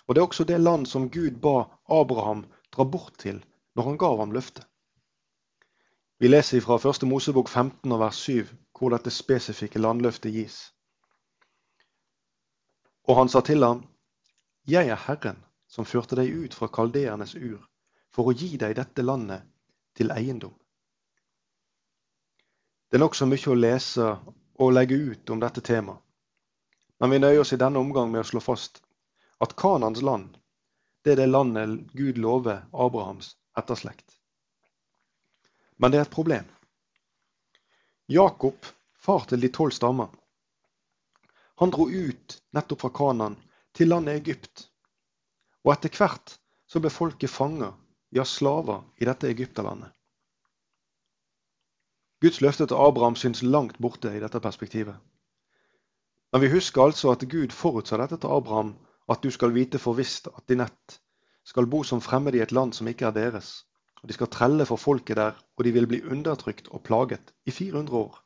Og 0.04 0.16
det 0.16 0.20
er 0.20 0.28
også 0.28 0.46
det 0.50 0.58
land 0.60 0.84
som 0.92 1.08
Gud 1.10 1.38
ba 1.40 1.70
Abraham 1.88 2.42
dra 2.76 2.84
bort 2.84 3.16
til 3.24 3.40
når 3.80 3.88
han 3.88 4.02
gav 4.04 4.20
ham 4.20 4.36
løftet. 4.36 4.68
Vi 6.20 6.28
leser 6.28 6.60
fra 6.60 6.76
1. 6.76 7.08
Mosebok 7.08 7.48
15 7.48 7.92
og 7.92 8.04
vers 8.04 8.20
7 8.28 8.52
hvor 8.76 8.92
dette 8.92 9.16
spesifikke 9.16 9.80
landløftet 9.80 10.36
gis. 10.36 10.60
Og 13.08 13.16
han 13.16 13.32
sa 13.32 13.40
til 13.48 13.64
ham, 13.64 13.86
Jeg 14.68 14.90
er 14.92 15.00
Herren 15.08 15.40
som 15.72 15.88
førte 15.88 16.20
deg 16.20 16.36
ut 16.36 16.54
fra 16.54 16.68
kaldeernes 16.68 17.36
ur, 17.36 17.64
for 18.12 18.28
å 18.28 18.36
gi 18.36 18.58
deg 18.60 18.76
dette 18.76 19.08
landet 19.08 19.48
til 19.96 20.12
eiendom. 20.12 20.52
Det 22.92 23.00
er 23.00 23.08
nokså 23.08 23.26
mye 23.26 23.52
å 23.52 23.56
lese 23.56 24.18
og 24.56 24.74
legge 24.74 24.96
ut 24.96 25.30
om 25.30 25.40
dette 25.40 25.62
temaet, 25.62 26.02
men 27.00 27.12
vi 27.12 27.20
nøyer 27.20 27.42
oss 27.44 27.54
i 27.54 27.60
denne 27.60 27.80
omgang 27.80 28.12
med 28.12 28.24
å 28.24 28.28
slå 28.28 28.42
fast 28.44 28.82
at 29.44 29.56
Kanans 29.60 30.02
land, 30.02 30.38
det 31.04 31.16
er 31.16 31.22
det 31.22 31.32
landet 31.32 31.92
Gud 31.94 32.18
lover 32.18 32.64
Abrahams 32.72 33.36
etterslekt. 33.60 34.16
Men 35.78 35.92
det 35.92 36.00
er 36.00 36.08
et 36.08 36.14
problem. 36.14 36.46
Jakob, 38.08 38.56
far 38.96 39.28
til 39.28 39.44
de 39.44 39.52
tolv 39.52 39.76
stammer, 39.76 40.08
han 41.56 41.72
dro 41.72 41.88
ut 41.90 42.42
nettopp 42.56 42.82
fra 42.82 42.92
Kanan 42.96 43.38
til 43.76 43.92
landet 43.92 44.20
Egypt. 44.20 44.68
Og 45.64 45.72
etter 45.72 45.94
hvert 45.96 46.36
så 46.68 46.82
ble 46.84 46.92
folket 46.92 47.32
fanger, 47.32 47.72
ja 48.12 48.26
slaver, 48.28 48.84
i 49.00 49.08
dette 49.08 49.30
egypterlandet. 49.32 49.95
Guds 52.26 52.42
løfte 52.42 52.66
til 52.66 52.80
Abraham 52.82 53.16
syns 53.16 53.44
langt 53.44 53.78
borte 53.78 54.10
i 54.18 54.20
dette 54.20 54.40
perspektivet. 54.42 54.96
Men 56.34 56.42
vi 56.42 56.50
husker 56.50 56.82
altså 56.82 57.12
at 57.14 57.26
Gud 57.30 57.52
forutsa 57.54 58.00
dette 58.02 58.18
til 58.18 58.32
Abraham, 58.34 58.72
at 59.14 59.22
du 59.24 59.30
skal 59.30 59.54
vite 59.54 59.78
for 59.80 59.94
visst 59.94 60.32
at 60.32 60.48
din 60.50 60.64
ett 60.66 60.96
skal 61.46 61.70
bo 61.70 61.84
som 61.84 62.02
fremmede 62.02 62.40
i 62.40 62.42
et 62.42 62.52
land 62.52 62.74
som 62.74 62.88
ikke 62.88 63.06
er 63.06 63.14
deres. 63.14 63.52
Og 64.02 64.10
De 64.10 64.14
skal 64.14 64.32
trelle 64.34 64.66
for 64.66 64.82
folket 64.82 65.18
der, 65.18 65.38
og 65.58 65.64
de 65.64 65.72
vil 65.72 65.88
bli 65.88 66.02
undertrykt 66.02 66.68
og 66.68 66.84
plaget 66.84 67.34
i 67.46 67.52
400 67.52 67.98
år. 67.98 68.18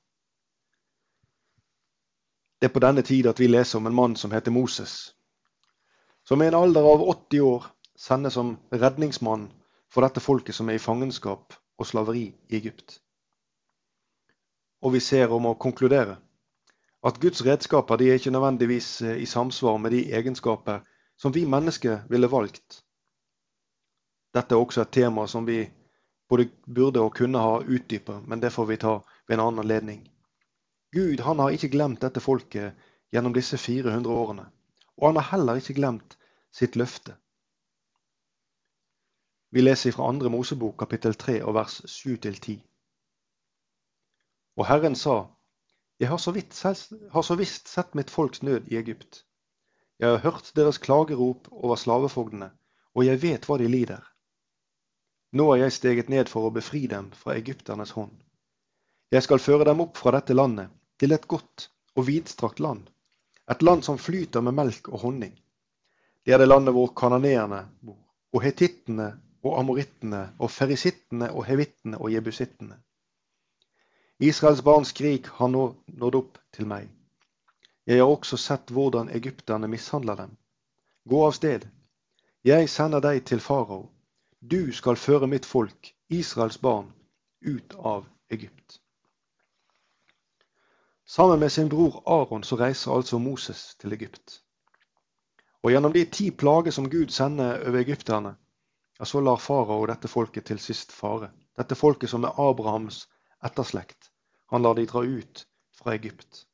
Det 2.62 2.70
er 2.70 2.74
på 2.74 2.79
denne 2.79 3.01
tid 3.01 3.27
at 3.27 3.39
vi 3.39 3.48
leser 3.48 3.79
om 3.79 3.88
en 3.88 3.96
mann 3.96 4.15
som 4.15 4.32
heter 4.32 4.51
Moses, 4.51 5.15
som 6.24 6.41
i 6.41 6.48
en 6.48 6.56
alder 6.56 6.88
av 6.88 7.03
80 7.03 7.39
år 7.41 7.68
sendes 7.98 8.34
som 8.34 8.58
redningsmann 8.72 9.51
for 9.91 10.08
dette 10.08 10.24
folket 10.24 10.56
som 10.56 10.70
er 10.70 10.79
i 10.79 10.86
fangenskap 10.88 11.53
og 11.77 11.86
slaveri 11.86 12.25
i 12.50 12.56
Egypt. 12.56 13.01
Og 14.82 14.94
vi 14.94 15.00
ser 15.04 15.32
om 15.36 15.46
å 15.50 15.58
konkludere 15.60 16.18
at 17.04 17.20
Guds 17.20 17.46
redskaper 17.46 17.98
de 18.00 18.10
er 18.10 18.20
ikke 18.20 18.32
nødvendigvis 18.32 19.02
eh, 19.02 19.22
i 19.24 19.26
samsvar 19.26 19.78
med 19.78 19.92
de 19.96 20.04
egenskaper 20.16 20.82
som 21.18 21.34
vi 21.36 21.46
mennesker 21.46 22.06
ville 22.10 22.32
valgt. 22.32 22.84
Dette 24.36 24.56
er 24.56 24.60
også 24.60 24.84
et 24.84 24.92
tema 24.92 25.28
som 25.28 25.48
vi 25.48 25.64
både 26.30 26.50
burde 26.68 27.02
og 27.02 27.16
kunne 27.16 27.40
ha 27.42 27.60
utdypet, 27.60 28.28
men 28.28 28.42
det 28.42 28.54
får 28.54 28.66
vi 28.66 28.78
ta 28.78 29.00
ved 29.28 29.38
en 29.38 29.46
annen 29.46 29.64
anledning. 29.64 30.04
Gud 30.92 31.20
han 31.26 31.40
har 31.40 31.56
ikke 31.56 31.72
glemt 31.74 32.02
dette 32.02 32.22
folket 32.22 32.76
gjennom 33.12 33.34
disse 33.34 33.58
400 33.58 34.14
årene. 34.14 34.46
Og 34.98 35.08
han 35.08 35.20
har 35.22 35.32
heller 35.32 35.60
ikke 35.60 35.78
glemt 35.80 36.18
sitt 36.52 36.76
løfte. 36.76 37.16
Vi 39.52 39.62
leser 39.62 39.92
fra 39.92 40.12
2. 40.14 40.30
Mosebok 40.30 40.78
kapittel 40.78 41.16
3 41.16 41.44
og 41.44 41.56
vers 41.56 41.82
7-10. 41.86 42.60
Og 44.60 44.66
Herren 44.68 44.96
sa, 44.96 45.30
Jeg 46.00 46.10
har 46.10 46.18
så, 46.18 46.32
vidt, 46.36 46.56
har 47.12 47.22
så 47.24 47.36
visst 47.39 47.68
sett 47.68 47.94
mitt 47.96 48.10
folks 48.12 48.42
nød 48.42 48.68
i 48.68 48.78
Egypt. 48.78 49.24
Jeg 50.00 50.10
har 50.10 50.24
hørt 50.24 50.51
deres 50.56 50.78
klagerop 50.78 51.48
over 51.51 51.75
slavefogdene, 51.75 52.50
og 52.96 53.06
jeg 53.06 53.22
vet 53.22 53.48
hva 53.48 53.58
de 53.60 53.70
lider. 53.72 54.04
Nå 55.32 55.46
har 55.51 55.62
jeg 55.62 55.75
steget 55.75 56.10
ned 56.12 56.32
for 56.32 56.48
å 56.48 56.51
befri 56.56 56.88
dem 56.92 57.08
fra 57.16 57.38
egypternes 57.39 57.92
hånd. 57.96 58.16
Jeg 59.12 59.24
skal 59.24 59.44
føre 59.44 59.68
dem 59.70 59.84
opp 59.86 60.00
fra 60.00 60.12
dette 60.18 60.36
landet, 60.36 60.68
til 61.00 61.16
et 61.16 61.28
godt 61.28 61.70
og 61.96 62.08
vidstrakt 62.08 62.60
land, 62.60 62.84
et 63.51 63.63
land 63.63 63.88
som 63.88 64.00
flyter 64.00 64.44
med 64.44 64.58
melk 64.60 64.92
og 64.92 65.06
honning. 65.06 65.39
Det 66.25 66.36
er 66.36 66.44
det 66.44 66.50
landet 66.51 66.75
hvor 66.75 66.92
kananeerne 67.00 67.63
bor, 67.80 68.00
og 68.36 68.44
hetittene 68.44 69.13
og 69.44 69.56
amorittene 69.63 70.25
og 70.39 70.51
ferisittene 70.51 71.32
og 71.32 71.48
hevittene 71.48 72.00
og 72.00 72.12
jebusittene. 72.12 72.75
Israels 74.22 74.62
barns 74.62 74.92
krig 74.92 75.28
har 75.28 75.48
nå 75.48 75.62
nådd 75.88 76.16
opp 76.20 76.40
til 76.52 76.68
meg. 76.68 76.90
Jeg 77.88 78.02
har 78.02 78.12
også 78.12 78.38
sett 78.38 78.72
hvordan 78.76 79.08
egypterne 79.16 79.68
mishandler 79.72 80.18
dem. 80.20 80.34
Gå 81.08 81.22
av 81.26 81.32
sted. 81.38 81.64
Jeg 82.44 82.68
sender 82.70 83.00
deg 83.00 83.24
til 83.30 83.40
farao. 83.40 83.86
Du 84.40 84.74
skal 84.76 85.00
føre 85.00 85.28
mitt 85.28 85.48
folk, 85.48 85.94
Israels 86.12 86.60
barn, 86.60 86.92
ut 87.48 87.76
av 87.80 88.10
Egypt. 88.30 88.82
Sammen 91.08 91.40
med 91.40 91.52
sin 91.52 91.70
bror 91.72 92.02
Aron 92.06 92.44
så 92.44 92.60
reiser 92.60 92.92
altså 92.92 93.20
Moses 93.24 93.76
til 93.80 93.96
Egypt. 93.96 94.42
Og 95.64 95.72
gjennom 95.72 95.96
de 95.96 96.04
ti 96.06 96.28
plager 96.32 96.76
som 96.76 96.90
Gud 96.92 97.16
sender 97.16 97.64
over 97.68 97.80
egypterne, 97.80 98.36
så 99.04 99.24
lar 99.24 99.40
farao 99.40 99.88
dette 99.88 100.12
folket 100.12 100.52
til 100.52 100.60
sist 100.60 100.92
fare. 100.92 101.32
Dette 101.58 101.76
folket 101.76 102.12
som 102.12 102.28
er 102.28 102.36
Abrahams 102.36 103.06
etterslekt. 103.44 104.09
Han 104.50 104.65
lar 104.65 104.75
de 104.75 104.86
dra 104.89 105.03
ut 105.06 105.46
fra 105.77 105.94
Egypt. 105.94 106.46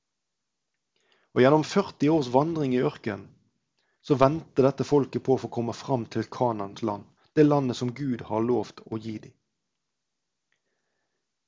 Og 1.36 1.42
Gjennom 1.42 1.64
40 1.68 2.12
års 2.12 2.28
vandring 2.32 2.76
i 2.76 2.84
ørkenen 2.84 3.28
så 4.06 4.16
venter 4.22 4.68
dette 4.68 4.86
folket 4.86 5.24
på 5.26 5.36
å 5.36 5.42
få 5.42 5.50
komme 5.50 5.74
fram 5.74 6.06
til 6.12 6.28
Kanans 6.32 6.84
land, 6.86 7.08
det 7.34 7.48
landet 7.48 7.80
som 7.80 7.94
Gud 7.96 8.22
har 8.30 8.44
lovt 8.46 8.84
å 8.86 9.00
gi 9.02 9.18
dem. 9.24 9.34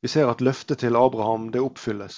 Vi 0.01 0.09
ser 0.09 0.29
at 0.31 0.41
løftet 0.41 0.81
til 0.81 0.97
Abraham 0.97 1.51
det 1.53 1.61
oppfylles, 1.61 2.17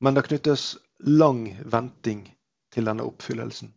men 0.00 0.16
det 0.16 0.26
knyttes 0.26 0.64
lang 0.98 1.46
venting 1.64 2.26
til 2.74 2.90
denne 2.90 3.06
oppfyllelsen. 3.06 3.70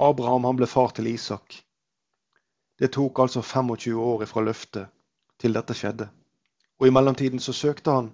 Abraham 0.00 0.48
han 0.48 0.58
ble 0.58 0.68
far 0.70 0.92
til 0.96 1.10
Isak. 1.10 1.60
Det 2.80 2.92
tok 2.96 3.18
altså 3.20 3.42
25 3.44 3.96
år 4.00 4.24
fra 4.26 4.44
løftet 4.44 4.88
til 5.40 5.54
dette 5.56 5.76
skjedde. 5.76 6.08
Og 6.80 6.88
i 6.88 6.94
mellomtiden 6.94 7.42
så 7.44 7.52
søkte 7.52 7.92
han 7.92 8.10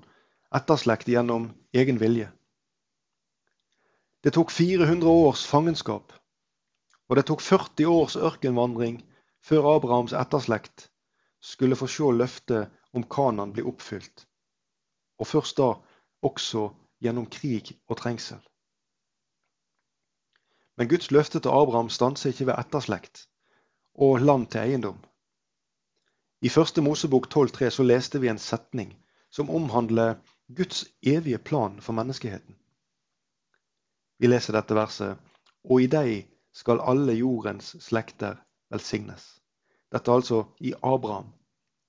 etterslekt 0.55 1.09
gjennom 1.09 1.53
egen 1.73 2.01
vilje. 2.03 2.29
Det 4.27 4.33
tok 4.35 4.51
400 4.51 5.07
års 5.07 5.45
fangenskap, 5.47 6.13
og 7.07 7.17
det 7.17 7.29
tok 7.29 7.45
40 7.47 7.87
års 7.87 8.17
ørkenvandring 8.19 8.99
før 9.47 9.69
Abrahams 9.77 10.17
etterslekt 10.17 10.89
skulle 11.39 11.79
få 11.79 11.87
se 11.87 12.11
løftet 12.11 12.73
om 12.97 13.05
Kanan 13.07 13.53
bli 13.55 13.63
oppfylt, 13.63 14.27
og 15.23 15.31
først 15.31 15.61
da 15.61 15.71
også 16.27 16.69
gjennom 17.03 17.29
krig 17.31 17.77
og 17.87 18.01
trengsel. 18.01 18.41
Men 20.77 20.89
Guds 20.91 21.11
løfte 21.15 21.41
til 21.41 21.55
Abraham 21.55 21.89
stanser 21.93 22.33
ikke 22.33 22.51
ved 22.51 22.59
etterslekt 22.59 23.29
og 23.95 24.21
land 24.21 24.51
til 24.51 24.61
eiendom. 24.67 24.99
I 26.47 26.49
første 26.49 26.83
Mosebok 26.83 27.26
12,3 27.35 27.71
så 27.75 27.83
leste 27.83 28.21
vi 28.23 28.29
en 28.31 28.38
setning 28.38 28.93
som 29.35 29.49
omhandler 29.50 30.15
Guds 30.57 30.85
evige 31.03 31.38
plan 31.38 31.81
for 31.83 31.97
menneskeheten. 31.97 32.55
Vi 34.19 34.31
leser 34.31 34.55
dette 34.55 34.76
verset 34.79 35.17
Og 35.65 35.83
i 35.83 35.88
deg 35.91 36.29
skal 36.55 36.85
alle 36.93 37.17
jordens 37.19 37.73
slekter 37.83 38.37
velsignes. 38.71 39.25
Dette 39.91 40.11
er 40.11 40.21
altså 40.21 40.45
i 40.61 40.75
Abraham. 40.83 41.33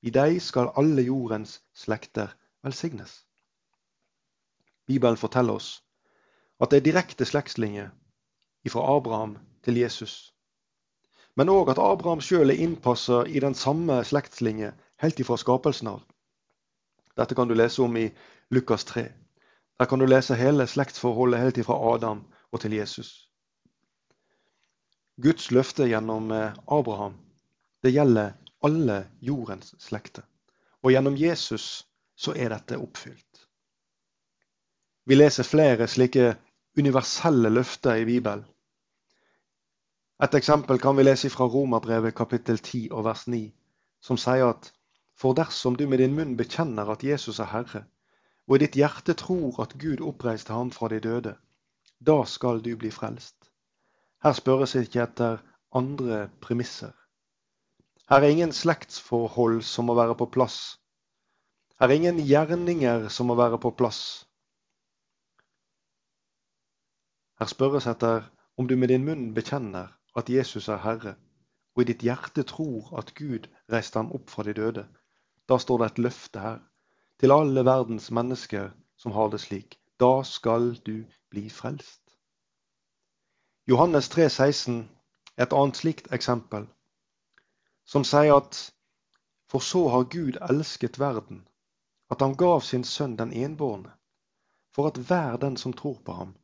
I 0.01 0.09
deg 0.09 0.41
skal 0.41 0.71
alle 0.75 1.05
jordens 1.05 1.59
slekter 1.75 2.33
velsignes. 2.65 3.13
Bibelen 4.87 5.17
forteller 5.17 5.61
oss 5.61 5.83
at 6.57 6.71
det 6.71 6.81
er 6.81 6.87
direkte 6.89 7.25
slektslinje 7.29 7.91
fra 8.67 8.87
Abraham 8.97 9.37
til 9.63 9.77
Jesus 9.77 10.33
men 11.37 11.51
òg 11.53 11.69
at 11.73 11.81
Abraham 11.81 12.21
sjøl 12.23 12.49
er 12.49 12.61
innpassa 12.63 13.21
i 13.29 13.41
den 13.43 13.55
samme 13.55 13.99
slektslinje 14.05 14.71
helt 15.03 15.19
ifra 15.21 15.37
skapelsen 15.37 15.91
av. 15.91 16.01
Dette 17.17 17.37
kan 17.37 17.49
du 17.49 17.53
lese 17.57 17.83
om 17.85 17.97
i 17.97 18.07
Lukas 18.53 18.85
3. 18.89 19.05
Der 19.77 19.85
kan 19.85 20.01
du 20.01 20.07
lese 20.09 20.37
hele 20.37 20.65
slektsforholdet 20.67 21.41
helt 21.43 21.61
ifra 21.61 21.77
Adam 21.93 22.25
og 22.51 22.61
til 22.61 22.73
Jesus. 22.73 23.29
Guds 25.21 25.51
løfte 25.51 25.85
gjennom 25.89 26.31
eh, 26.31 26.57
Abraham 26.67 27.17
det 27.85 27.93
gjelder 27.93 28.33
alle 28.65 28.97
jordens 29.21 29.75
slekter. 29.81 30.25
Og 30.81 30.91
gjennom 30.91 31.15
Jesus 31.17 31.85
så 32.17 32.33
er 32.33 32.49
dette 32.53 32.79
oppfylt. 32.81 33.45
Vi 35.07 35.15
leser 35.15 35.47
flere 35.47 35.87
slike 35.87 36.33
universelle 36.77 37.49
løfter 37.53 38.01
i 38.01 38.05
Bibelen. 38.05 38.45
Et 40.25 40.33
eksempel 40.33 40.79
kan 40.81 40.97
vi 40.97 41.03
lese 41.03 41.29
fra 41.29 41.45
Romerbrevet 41.45 42.15
kapittel 42.17 42.57
10 42.57 42.87
og 42.91 43.03
vers 43.05 43.27
9, 43.27 43.41
som 44.01 44.17
sier 44.17 44.47
at 44.49 44.71
for 45.17 45.37
dersom 45.37 45.75
du 45.77 45.83
med 45.87 46.01
din 46.01 46.15
munn 46.17 46.31
bekjenner 46.37 46.89
at 46.89 47.03
Jesus 47.05 47.37
er 47.39 47.51
Herre, 47.51 47.83
og 48.47 48.55
i 48.55 48.63
ditt 48.63 48.77
hjerte 48.79 49.13
tror 49.13 49.59
at 49.61 49.75
Gud 49.77 50.01
oppreiste 50.01 50.55
ham 50.57 50.71
fra 50.73 50.89
de 50.89 50.97
døde, 51.03 51.35
da 52.01 52.15
skal 52.25 52.63
du 52.65 52.71
bli 52.81 52.89
frelst. 52.89 53.35
Her 54.25 54.33
spørres 54.33 54.73
ikke 54.79 55.03
etter 55.03 55.37
andre 55.69 56.29
premisser. 56.41 56.95
Her 58.09 58.25
er 58.25 58.33
ingen 58.33 58.53
slektsforhold 58.53 59.61
som 59.61 59.85
må 59.85 59.93
være 59.99 60.15
på 60.17 60.29
plass. 60.33 60.79
Her 61.77 61.91
er 61.91 61.99
ingen 61.99 62.23
gjerninger 62.25 63.05
som 63.13 63.29
må 63.29 63.35
være 63.37 63.59
på 63.61 63.69
plass. 63.77 64.01
Her 67.37 67.53
spørres 67.53 67.85
etter 67.85 68.25
om 68.57 68.65
du 68.65 68.73
med 68.77 68.89
din 68.89 69.05
munn 69.05 69.35
bekjenner 69.37 69.93
at 70.17 70.29
Jesus 70.29 70.67
er 70.67 70.81
Herre, 70.81 71.15
og 71.75 71.83
i 71.83 71.87
ditt 71.91 72.01
hjerte 72.01 72.43
tror 72.43 72.89
at 72.97 73.13
Gud 73.15 73.45
reiste 73.71 73.99
ham 73.99 74.11
opp 74.17 74.31
fra 74.33 74.43
de 74.47 74.55
døde, 74.57 74.87
da 75.49 75.57
står 75.61 75.83
det 75.83 75.89
et 75.91 76.03
løfte 76.07 76.41
her 76.41 76.59
til 77.21 77.33
alle 77.33 77.63
verdens 77.65 78.09
mennesker 78.11 78.71
som 78.97 79.13
har 79.13 79.29
det 79.29 79.41
slik. 79.41 79.77
Da 79.99 80.23
skal 80.23 80.75
du 80.85 81.05
bli 81.29 81.49
frelst. 81.49 82.01
Johannes 83.67 84.09
3, 84.09 84.29
16 84.29 84.89
er 85.37 85.43
et 85.43 85.53
annet 85.53 85.77
slikt 85.77 86.11
eksempel, 86.13 86.67
som 87.85 88.05
sier 88.05 88.37
at 88.37 88.59
For 89.47 89.63
så 89.63 89.87
har 89.87 90.09
Gud 90.11 90.37
elsket 90.49 90.99
verden, 90.99 91.47
at 92.11 92.21
han 92.21 92.35
gav 92.35 92.61
sin 92.61 92.83
sønn 92.83 93.15
den 93.15 93.31
enbårne, 93.33 93.93
for 94.75 94.87
at 94.87 94.97
hver 94.97 95.37
den 95.37 95.57
som 95.57 95.73
tror 95.73 96.01
på 96.05 96.13
ham, 96.13 96.35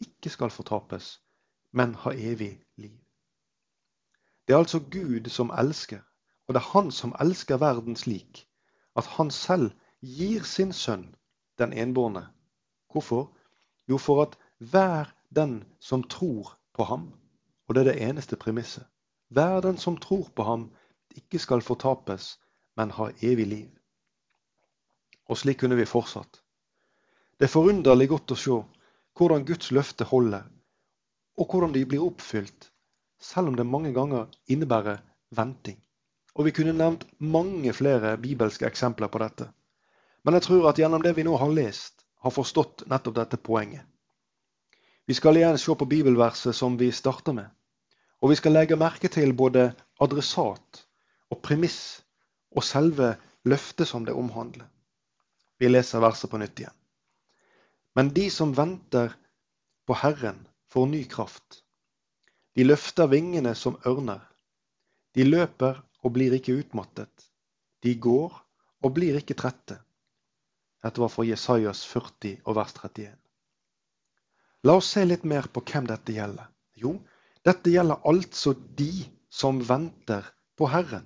ikke 0.00 0.30
skal 0.30 0.50
fortapes, 0.50 1.20
men 1.72 1.94
ha 1.94 2.10
evig. 2.10 2.65
Det 4.46 4.54
er 4.54 4.58
altså 4.58 4.78
Gud 4.78 5.28
som 5.30 5.50
elsker, 5.50 6.00
og 6.46 6.54
det 6.54 6.60
er 6.60 6.70
Han 6.72 6.90
som 6.90 7.14
elsker 7.20 7.56
verden 7.56 7.96
slik 7.96 8.46
at 8.96 9.06
Han 9.06 9.30
selv 9.30 9.70
gir 10.00 10.44
sin 10.44 10.72
sønn 10.72 11.14
den 11.58 11.72
enbårne. 11.72 12.26
Hvorfor? 12.92 13.32
Jo, 13.88 13.98
for 13.98 14.22
at 14.22 14.36
hver 14.58 15.14
den 15.36 15.64
som 15.80 16.02
tror 16.02 16.58
på 16.72 16.84
ham, 16.84 17.12
og 17.68 17.74
det 17.74 17.80
er 17.80 17.92
det 17.92 18.08
eneste 18.08 18.36
premisset, 18.36 18.86
hver 19.28 19.60
den 19.60 19.78
som 19.78 19.96
tror 19.96 20.28
på 20.36 20.42
ham, 20.42 20.70
ikke 21.16 21.38
skal 21.38 21.62
fortapes, 21.62 22.38
men 22.76 22.90
ha 22.90 23.10
evig 23.22 23.46
liv. 23.46 23.70
Og 25.26 25.38
slik 25.38 25.58
kunne 25.58 25.76
vi 25.76 25.84
fortsatt. 25.84 26.42
Det 27.38 27.44
er 27.44 27.52
forunderlig 27.52 28.08
godt 28.08 28.32
å 28.32 28.38
se 28.40 28.60
hvordan 29.16 29.46
Guds 29.46 29.70
løfte 29.70 30.04
holder, 30.04 30.44
og 31.36 31.50
hvordan 31.50 31.74
de 31.74 31.84
blir 31.86 32.04
oppfylt, 32.04 32.70
selv 33.18 33.48
om 33.48 33.56
det 33.56 33.66
mange 33.66 33.92
ganger 33.92 34.26
innebærer 34.46 35.02
venting. 35.36 35.78
Og 36.36 36.44
vi 36.44 36.52
kunne 36.52 36.76
nevnt 36.76 37.06
mange 37.18 37.72
flere 37.72 38.16
bibelske 38.20 38.66
eksempler 38.66 39.08
på 39.08 39.20
dette. 39.22 39.48
Men 40.24 40.36
jeg 40.36 40.46
tror 40.48 40.68
at 40.68 40.78
gjennom 40.80 41.02
det 41.02 41.14
vi 41.16 41.24
nå 41.24 41.36
har 41.40 41.52
lest, 41.54 42.04
har 42.20 42.34
forstått 42.34 42.84
nettopp 42.90 43.14
dette 43.16 43.38
poenget. 43.40 43.84
Vi 45.06 45.14
skal 45.14 45.38
igjen 45.38 45.58
se 45.58 45.74
på 45.78 45.86
bibelverset 45.86 46.56
som 46.56 46.76
vi 46.76 46.90
starter 46.92 47.32
med. 47.32 47.46
Og 48.20 48.32
vi 48.32 48.38
skal 48.40 48.56
legge 48.56 48.78
merke 48.80 49.08
til 49.12 49.32
både 49.36 49.68
adressat 50.02 50.82
og 51.30 51.42
premiss 51.42 52.02
og 52.56 52.64
selve 52.64 53.14
løftet 53.46 53.88
som 53.88 54.04
det 54.04 54.16
omhandler. 54.16 54.66
Vi 55.58 55.68
leser 55.70 56.02
verset 56.02 56.30
på 56.30 56.40
nytt 56.40 56.58
igjen. 56.60 56.74
Men 57.96 58.10
de 58.12 58.26
som 58.30 58.52
venter 58.56 59.14
på 59.86 59.94
Herren, 59.96 60.42
får 60.68 60.86
ny 60.90 61.04
kraft. 61.08 61.62
De 62.56 62.64
løfter 62.64 63.10
vingene 63.12 63.52
som 63.54 63.76
ørner. 63.84 64.22
De 65.12 65.24
løper 65.24 65.82
og 66.02 66.14
blir 66.16 66.32
ikke 66.36 66.56
utmattet. 66.56 67.28
De 67.84 67.92
går 68.00 68.32
og 68.84 68.94
blir 68.96 69.18
ikke 69.20 69.36
trette. 69.36 69.76
Dette 70.84 71.02
var 71.02 71.12
fra 71.12 71.26
Jesajas 71.26 71.84
40 71.90 72.40
og 72.44 72.56
vers 72.56 72.72
31. 72.78 73.12
La 74.64 74.76
oss 74.80 74.88
se 74.94 75.04
litt 75.04 75.24
mer 75.28 75.50
på 75.52 75.62
hvem 75.68 75.88
dette 75.90 76.14
gjelder. 76.16 76.48
Jo, 76.80 76.96
dette 77.44 77.72
gjelder 77.72 78.00
altså 78.08 78.54
de 78.78 78.90
som 79.30 79.60
venter 79.60 80.24
på 80.56 80.68
Herren. 80.72 81.04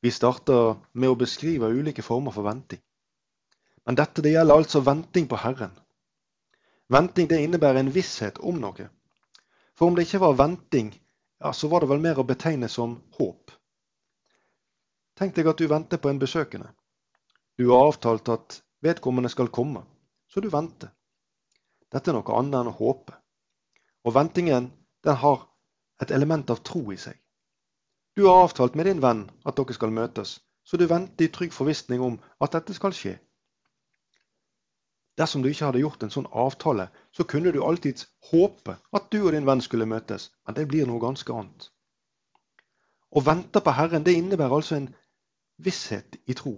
Vi 0.00 0.12
starter 0.14 0.76
med 0.94 1.10
å 1.10 1.18
beskrive 1.18 1.72
ulike 1.72 2.04
former 2.06 2.34
for 2.34 2.46
venting. 2.46 2.82
Men 3.86 3.98
dette 3.98 4.22
det 4.22 4.36
gjelder 4.36 4.62
altså 4.62 4.82
venting 4.86 5.26
på 5.30 5.38
Herren. 5.42 5.74
Venting 6.92 7.26
det 7.30 7.40
innebærer 7.42 7.82
en 7.82 7.92
visshet 7.94 8.38
om 8.38 8.60
noe. 8.62 8.86
For 9.76 9.86
om 9.86 9.96
det 9.96 10.06
ikke 10.06 10.22
var 10.22 10.38
venting, 10.38 10.90
ja, 11.40 11.52
så 11.52 11.68
var 11.68 11.84
det 11.84 11.90
vel 11.90 12.00
mer 12.00 12.18
å 12.18 12.26
betegne 12.26 12.68
som 12.72 12.96
håp. 13.18 13.52
Tenk 15.16 15.36
deg 15.36 15.48
at 15.48 15.60
du 15.60 15.68
venter 15.68 16.00
på 16.00 16.10
en 16.10 16.20
besøkende. 16.20 16.70
Du 17.56 17.68
har 17.70 17.88
avtalt 17.88 18.28
at 18.32 18.60
vedkommende 18.84 19.32
skal 19.32 19.52
komme, 19.52 19.82
så 20.28 20.40
du 20.40 20.48
venter. 20.52 20.92
Dette 21.92 22.10
er 22.10 22.16
noe 22.16 22.38
annet 22.38 22.58
enn 22.60 22.72
å 22.72 22.76
håpe. 22.80 23.14
Og 24.04 24.16
ventingen 24.16 24.70
den 25.04 25.20
har 25.22 25.46
et 26.02 26.12
element 26.12 26.50
av 26.52 26.60
tro 26.64 26.82
i 26.92 26.98
seg. 27.00 27.16
Du 28.16 28.26
har 28.26 28.44
avtalt 28.44 28.76
med 28.76 28.88
din 28.88 29.00
venn 29.04 29.26
at 29.44 29.56
dere 29.56 29.76
skal 29.76 29.92
møtes, 29.92 30.38
så 30.64 30.80
du 30.80 30.86
venter 30.88 31.28
i 31.28 31.32
trygg 31.32 31.52
forvissning 31.52 32.02
om 32.04 32.18
at 32.40 32.56
dette 32.56 32.76
skal 32.76 32.96
skje. 32.96 33.16
Dersom 35.16 35.42
du 35.42 35.48
ikke 35.48 35.70
hadde 35.70 35.80
gjort 35.80 36.02
en 36.04 36.12
sånn 36.12 36.28
avtale, 36.44 36.90
så 37.12 37.24
kunne 37.24 37.52
du 37.52 37.62
alltids 37.64 38.06
håpe 38.30 38.76
at 38.92 39.08
du 39.10 39.22
og 39.22 39.32
din 39.32 39.48
venn 39.48 39.62
skulle 39.64 39.88
møtes, 39.88 40.28
men 40.44 40.56
det 40.58 40.66
blir 40.68 40.88
noe 40.88 41.00
ganske 41.00 41.32
annet. 41.32 41.70
Å 43.16 43.22
vente 43.24 43.62
på 43.64 43.72
Herren 43.72 44.04
det 44.04 44.16
innebærer 44.18 44.58
altså 44.58 44.76
en 44.76 44.90
visshet 45.56 46.18
i 46.26 46.36
tro. 46.36 46.56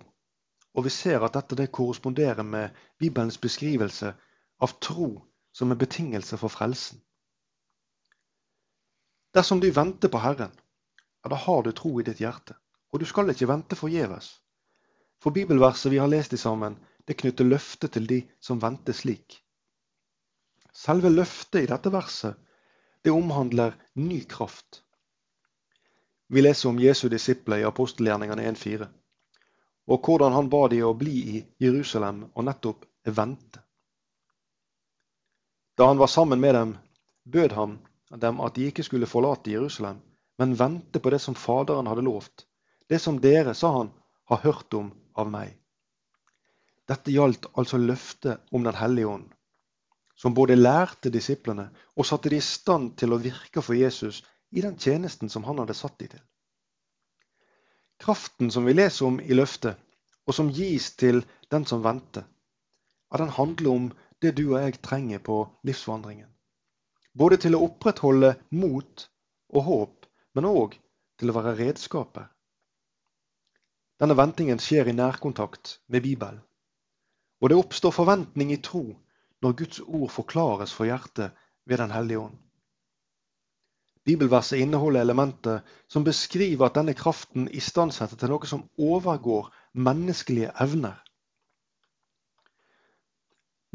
Og 0.74 0.84
vi 0.86 0.90
ser 0.90 1.22
at 1.22 1.36
dette 1.38 1.58
det 1.58 1.70
korresponderer 1.74 2.42
med 2.42 2.74
Bibelens 2.98 3.38
beskrivelse 3.38 4.12
av 4.58 4.74
tro 4.82 5.12
som 5.54 5.70
en 5.70 5.78
betingelse 5.78 6.38
for 6.38 6.50
frelsen. 6.50 7.00
Dersom 9.34 9.60
du 9.60 9.70
venter 9.70 10.10
på 10.10 10.18
Herren, 10.18 10.54
ja, 11.22 11.30
da 11.30 11.36
har 11.36 11.62
du 11.62 11.72
tro 11.72 11.98
i 12.00 12.06
ditt 12.06 12.20
hjerte. 12.22 12.56
Og 12.90 13.00
du 13.00 13.06
skal 13.06 13.30
ikke 13.30 13.48
vente 13.50 13.76
forgjeves. 13.76 14.30
For 15.22 15.34
bibelverset 15.34 15.92
vi 15.92 15.98
har 16.00 16.08
lest 16.08 16.32
i 16.32 16.40
sammen, 16.40 16.78
det 17.08 17.16
knytter 17.22 17.48
løftet 17.48 17.96
til 17.96 18.06
de 18.06 18.20
som 18.40 18.60
venter 18.60 18.96
slik. 18.96 19.40
Selve 20.76 21.10
løftet 21.10 21.64
i 21.64 21.70
dette 21.70 21.90
verset, 21.90 22.36
det 23.02 23.14
omhandler 23.14 23.74
ny 23.96 24.20
kraft. 24.28 24.82
Vi 26.28 26.44
leser 26.44 26.68
om 26.68 26.78
Jesu 26.78 27.08
disipler 27.08 27.62
i 27.62 27.68
apostelgjerningene 27.68 28.44
1,4 28.52 28.90
og 29.88 30.04
hvordan 30.04 30.34
han 30.36 30.50
ba 30.52 30.66
de 30.68 30.82
å 30.84 30.94
bli 30.96 31.16
i 31.36 31.38
Jerusalem 31.64 32.26
og 32.34 32.44
nettopp 32.44 32.84
vente. 33.16 33.62
Da 35.78 35.88
han 35.88 36.00
var 36.00 36.10
sammen 36.12 36.40
med 36.40 36.54
dem, 36.54 36.74
bød 37.24 37.54
han 37.56 37.78
dem 38.20 38.40
at 38.44 38.56
de 38.56 38.68
ikke 38.68 38.84
skulle 38.84 39.08
forlate 39.08 39.52
Jerusalem, 39.52 40.00
men 40.38 40.56
vente 40.58 41.00
på 41.00 41.10
det 41.10 41.20
som 41.24 41.36
Faderen 41.38 41.88
hadde 41.88 42.04
lovt, 42.04 42.44
det 42.88 43.00
som 43.00 43.20
dere, 43.20 43.54
sa 43.54 43.72
han, 43.78 43.90
har 44.28 44.44
hørt 44.44 44.74
om 44.74 44.92
av 45.16 45.30
meg. 45.30 45.57
Dette 46.88 47.12
gjaldt 47.12 47.50
altså 47.60 47.78
løftet 47.80 48.48
om 48.52 48.64
Den 48.64 48.78
hellige 48.78 49.08
ånd, 49.08 49.26
som 50.16 50.34
både 50.34 50.56
lærte 50.56 51.12
disiplene 51.12 51.68
og 51.94 52.06
satte 52.08 52.32
de 52.32 52.40
i 52.40 52.44
stand 52.44 52.94
til 52.98 53.12
å 53.12 53.20
virke 53.22 53.62
for 53.62 53.76
Jesus 53.76 54.22
i 54.50 54.64
den 54.64 54.78
tjenesten 54.80 55.28
som 55.28 55.44
han 55.44 55.60
hadde 55.60 55.76
satt 55.76 55.98
de 56.00 56.08
til. 56.14 56.22
Kraften 57.98 58.50
som 58.50 58.64
vi 58.64 58.72
leser 58.72 59.06
om 59.06 59.20
i 59.20 59.34
løftet, 59.34 59.76
og 60.28 60.34
som 60.34 60.50
gis 60.54 60.92
til 60.96 61.22
den 61.50 61.64
som 61.66 61.82
venter, 61.84 62.24
at 63.10 63.20
den 63.20 63.32
handler 63.36 63.70
om 63.70 63.86
det 64.22 64.34
du 64.36 64.44
og 64.50 64.60
jeg 64.60 64.80
trenger 64.84 65.22
på 65.24 65.38
livsvandringen. 65.66 66.28
Både 67.18 67.38
til 67.42 67.56
å 67.56 67.62
opprettholde 67.66 68.34
mot 68.50 69.06
og 69.54 69.62
håp, 69.68 70.08
men 70.36 70.48
òg 70.48 70.76
til 71.18 71.30
å 71.30 71.36
være 71.36 71.56
redskaper. 71.58 72.28
Denne 73.98 74.14
ventingen 74.14 74.60
skjer 74.62 74.90
i 74.90 74.94
nærkontakt 74.94 75.78
med 75.90 76.04
Bibelen. 76.04 76.42
Og 77.40 77.50
det 77.50 77.58
oppstår 77.58 77.94
forventning 77.94 78.52
i 78.52 78.60
tro 78.62 78.84
når 79.42 79.56
Guds 79.60 79.80
ord 79.80 80.10
forklares 80.10 80.74
for 80.74 80.88
hjertet 80.88 81.30
ved 81.66 81.78
Den 81.78 81.90
hellige 81.90 82.18
ånd. 82.18 82.38
Bibelverset 84.04 84.58
inneholder 84.58 85.00
elementer 85.00 85.60
som 85.88 86.04
beskriver 86.04 86.66
at 86.66 86.74
denne 86.74 86.94
kraften 86.96 87.48
istandsetter 87.52 88.16
til 88.16 88.32
noe 88.32 88.48
som 88.48 88.64
overgår 88.78 89.50
menneskelige 89.74 90.54
evner. 90.64 90.96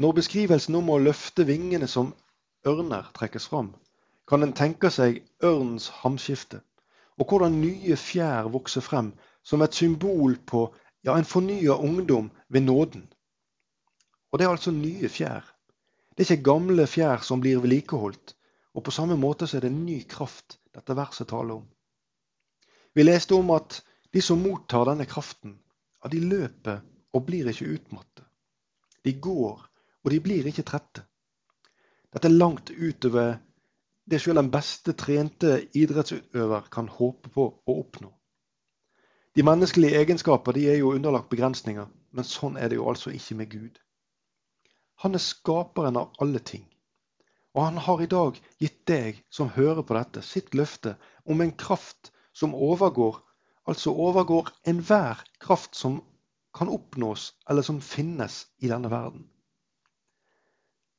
Når 0.02 0.16
beskrivelsen 0.18 0.74
om 0.74 0.90
å 0.90 0.98
løfte 0.98 1.46
vingene 1.46 1.86
som 1.86 2.10
ørner 2.66 3.12
trekkes 3.14 3.46
fram, 3.46 3.70
kan 4.26 4.42
en 4.42 4.56
tenke 4.58 4.90
seg 4.90 5.20
ørnens 5.44 5.86
hamskifte, 6.02 6.60
og 7.14 7.30
hvordan 7.30 7.60
nye 7.60 7.96
fjær 7.96 8.50
vokser 8.50 8.82
frem 8.82 9.12
som 9.46 9.62
et 9.62 9.74
symbol 9.78 10.34
på 10.50 10.66
ja, 11.06 11.14
en 11.14 11.28
fornya 11.28 11.78
ungdom 11.78 12.32
ved 12.48 12.66
nåden. 12.66 13.06
Og 14.34 14.40
det 14.40 14.48
er 14.48 14.50
altså 14.50 14.72
nye 14.74 15.06
fjær. 15.06 15.44
Det 16.10 16.24
er 16.24 16.32
ikke 16.32 16.48
gamle 16.50 16.88
fjær 16.90 17.22
som 17.22 17.38
blir 17.38 17.60
vedlikeholdt, 17.62 18.32
og 18.74 18.82
på 18.82 18.94
samme 18.94 19.14
måte 19.14 19.46
så 19.46 19.60
er 19.60 19.68
det 19.68 19.76
ny 19.76 20.00
kraft 20.10 20.56
dette 20.74 20.96
verset 20.98 21.28
taler 21.30 21.60
om. 21.60 21.68
Vi 22.98 23.04
leste 23.06 23.38
om 23.38 23.52
at 23.54 23.78
de 24.10 24.22
som 24.22 24.42
mottar 24.42 24.88
denne 24.90 25.06
kraften, 25.06 25.54
at 26.02 26.10
de 26.10 26.18
løper 26.18 26.82
og 27.14 27.22
blir 27.28 27.46
ikke 27.50 27.76
utmatte. 27.76 28.26
De 29.06 29.14
går, 29.22 29.62
og 30.02 30.10
de 30.10 30.20
blir 30.26 30.50
ikke 30.50 30.66
trette. 30.66 31.06
Dette 32.10 32.26
er 32.26 32.34
langt 32.34 32.74
utover 32.74 33.36
det 34.10 34.18
selv 34.20 34.42
den 34.42 34.50
beste 34.50 34.96
trente 34.98 35.60
idrettsutøver 35.78 36.66
kan 36.74 36.90
håpe 36.90 37.30
på 37.30 37.46
å 37.54 37.78
oppnå. 37.84 38.10
De 39.34 39.46
menneskelige 39.46 40.02
egenskaper 40.02 40.58
de 40.58 40.66
er 40.74 40.82
jo 40.82 40.92
underlagt 40.98 41.30
begrensninger, 41.30 41.86
men 42.10 42.26
sånn 42.34 42.58
er 42.58 42.74
det 42.74 42.82
jo 42.82 42.90
altså 42.90 43.14
ikke 43.14 43.38
med 43.38 43.50
Gud. 43.54 43.83
Han 45.02 45.14
er 45.14 45.22
skaperen 45.22 45.96
av 45.96 46.14
alle 46.22 46.38
ting. 46.38 46.64
Og 47.54 47.64
han 47.64 47.78
har 47.86 48.02
i 48.02 48.10
dag 48.10 48.38
gitt 48.62 48.80
deg 48.90 49.20
som 49.30 49.52
hører 49.54 49.82
på 49.86 49.94
dette, 49.94 50.22
sitt 50.22 50.54
løfte 50.54 50.96
om 51.24 51.40
en 51.40 51.52
kraft 51.54 52.10
som 52.34 52.54
overgår, 52.54 53.20
altså 53.66 53.94
overgår 53.94 54.50
enhver 54.66 55.22
kraft 55.40 55.78
som 55.78 56.00
kan 56.54 56.68
oppnås 56.68 57.32
eller 57.50 57.62
som 57.62 57.80
finnes 57.80 58.46
i 58.58 58.70
denne 58.70 58.90
verden. 58.90 59.28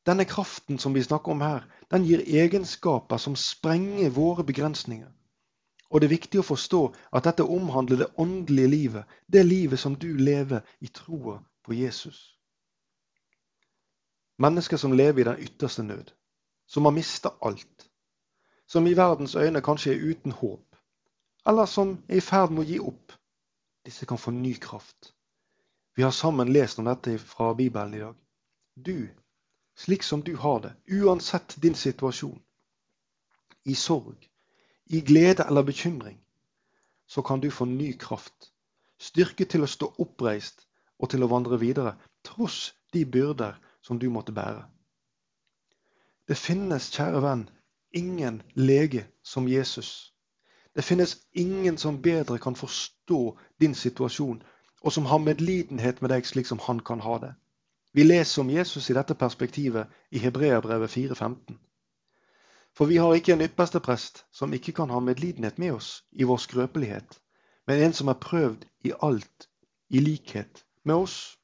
Denne 0.06 0.26
kraften 0.30 0.80
som 0.80 0.94
vi 0.94 1.04
snakker 1.04 1.32
om 1.32 1.42
her, 1.42 1.66
den 1.92 2.06
gir 2.06 2.22
egenskaper 2.22 3.18
som 3.18 3.36
sprenger 3.36 4.14
våre 4.14 4.44
begrensninger. 4.46 5.10
Og 5.90 6.02
det 6.02 6.08
er 6.08 6.18
viktig 6.18 6.40
å 6.42 6.46
forstå 6.46 6.82
at 7.16 7.26
dette 7.26 7.46
omhandler 7.46 8.04
det 8.04 8.12
åndelige 8.22 8.70
livet, 8.70 9.04
det 9.28 9.46
livet 9.46 9.80
som 9.80 9.96
du 9.98 10.12
lever 10.18 10.62
i 10.80 10.88
troa 10.94 11.40
på 11.66 11.74
Jesus. 11.74 12.35
Mennesker 14.38 14.78
som 14.78 14.94
lever 14.94 15.22
i 15.22 15.24
den 15.24 15.40
ytterste 15.40 15.84
nød, 15.84 16.12
som 16.68 16.86
har 16.86 16.92
mista 16.92 17.30
alt, 17.42 17.90
som 18.68 18.88
i 18.88 18.96
verdens 18.98 19.36
øyne 19.36 19.62
kanskje 19.62 19.94
er 19.94 20.10
uten 20.12 20.32
håp, 20.32 20.76
eller 21.46 21.66
som 21.66 21.98
er 22.10 22.18
i 22.18 22.26
ferd 22.26 22.52
med 22.52 22.66
å 22.66 22.70
gi 22.70 22.80
opp, 22.80 23.14
disse 23.86 24.06
kan 24.06 24.20
få 24.20 24.34
ny 24.36 24.56
kraft. 24.60 25.14
Vi 25.96 26.04
har 26.04 26.12
sammen 26.12 26.52
lest 26.52 26.80
om 26.80 26.90
dette 26.90 27.18
fra 27.20 27.54
Bibelen 27.54 27.94
i 27.94 28.02
dag. 28.02 28.16
Du, 28.76 29.08
slik 29.78 30.04
som 30.04 30.24
du 30.24 30.36
har 30.36 30.60
det, 30.60 30.74
uansett 30.92 31.56
din 31.62 31.76
situasjon, 31.76 32.42
i 33.66 33.76
sorg, 33.76 34.30
i 34.86 35.02
glede 35.02 35.46
eller 35.48 35.64
bekymring, 35.64 36.20
så 37.08 37.22
kan 37.22 37.40
du 37.40 37.52
få 37.52 37.66
ny 37.66 37.94
kraft, 37.98 38.52
styrke 39.00 39.46
til 39.46 39.64
å 39.64 39.70
stå 39.70 39.94
oppreist 40.02 40.68
og 41.00 41.10
til 41.14 41.24
å 41.24 41.32
vandre 41.32 41.60
videre, 41.62 41.96
tross 42.26 42.74
de 42.94 43.06
byrder 43.06 43.56
som 43.86 44.00
du 44.02 44.10
måtte 44.10 44.34
bære. 44.34 44.66
Det 46.28 46.38
finnes, 46.42 46.90
kjære 46.90 47.22
venn, 47.22 47.46
ingen 47.94 48.42
lege 48.58 49.06
som 49.24 49.48
Jesus. 49.48 50.14
Det 50.76 50.84
finnes 50.84 51.18
ingen 51.34 51.78
som 51.78 52.02
bedre 52.02 52.40
kan 52.42 52.56
forstå 52.56 53.38
din 53.62 53.76
situasjon, 53.76 54.42
og 54.82 54.92
som 54.92 55.06
har 55.06 55.22
medlidenhet 55.22 56.02
med 56.02 56.12
deg 56.14 56.26
slik 56.26 56.50
som 56.50 56.60
han 56.66 56.80
kan 56.80 57.00
ha 57.06 57.20
det. 57.22 57.34
Vi 57.94 58.04
leser 58.04 58.42
om 58.42 58.50
Jesus 58.50 58.90
i 58.90 58.94
dette 58.98 59.16
perspektivet 59.16 59.88
i 60.12 60.20
Hebreabrevet 60.20 60.98
4,15. 60.98 61.56
For 62.76 62.86
vi 62.86 62.98
har 62.98 63.14
ikke 63.16 63.34
en 63.34 63.46
ypperste 63.46 63.80
prest 63.80 64.26
som 64.36 64.54
ikke 64.54 64.74
kan 64.76 64.90
ha 64.92 65.00
medlidenhet 65.00 65.60
med 65.60 65.78
oss 65.78 66.04
i 66.12 66.28
vår 66.28 66.42
skrøpelighet, 66.44 67.22
men 67.68 67.82
en 67.82 67.94
som 67.94 68.12
er 68.12 68.20
prøvd 68.20 68.66
i 68.84 68.92
alt 69.02 69.48
i 69.90 70.02
likhet 70.04 70.66
med 70.84 70.96
oss. 70.96 71.38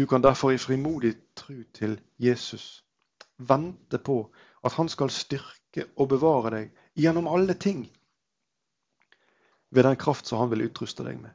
Du 0.00 0.06
kan 0.06 0.22
derfor 0.22 0.52
i 0.52 0.58
frimodig 0.58 1.12
tro 1.36 1.54
til 1.76 1.98
Jesus 2.16 2.84
vente 3.36 3.98
på 3.98 4.14
at 4.64 4.72
han 4.72 4.88
skal 4.88 5.10
styrke 5.12 5.84
og 6.00 6.06
bevare 6.08 6.50
deg 6.54 6.70
gjennom 6.96 7.26
alle 7.28 7.52
ting 7.60 7.82
ved 9.68 9.84
den 9.84 9.98
kraft 10.00 10.30
som 10.30 10.40
han 10.40 10.48
vil 10.54 10.62
utruste 10.70 11.04
deg 11.04 11.18
med. 11.20 11.34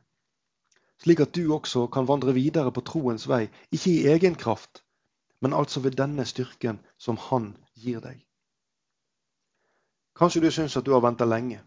Slik 0.97 1.21
at 1.21 1.35
du 1.37 1.53
også 1.53 1.83
kan 1.93 2.07
vandre 2.09 2.33
videre 2.33 2.71
på 2.73 2.81
troens 2.89 3.27
vei, 3.29 3.43
ikke 3.69 3.91
i 3.91 4.07
egen 4.15 4.33
kraft, 4.33 4.81
men 5.45 5.53
altså 5.53 5.83
ved 5.85 5.99
denne 5.99 6.25
styrken 6.25 6.79
som 6.97 7.19
han 7.27 7.51
gir 7.77 8.01
deg. 8.01 8.17
Kanskje 10.17 10.41
du 10.41 10.49
syns 10.49 10.77
at 10.81 10.87
du 10.89 10.95
har 10.95 11.03
venta 11.05 11.27
lenge, 11.29 11.59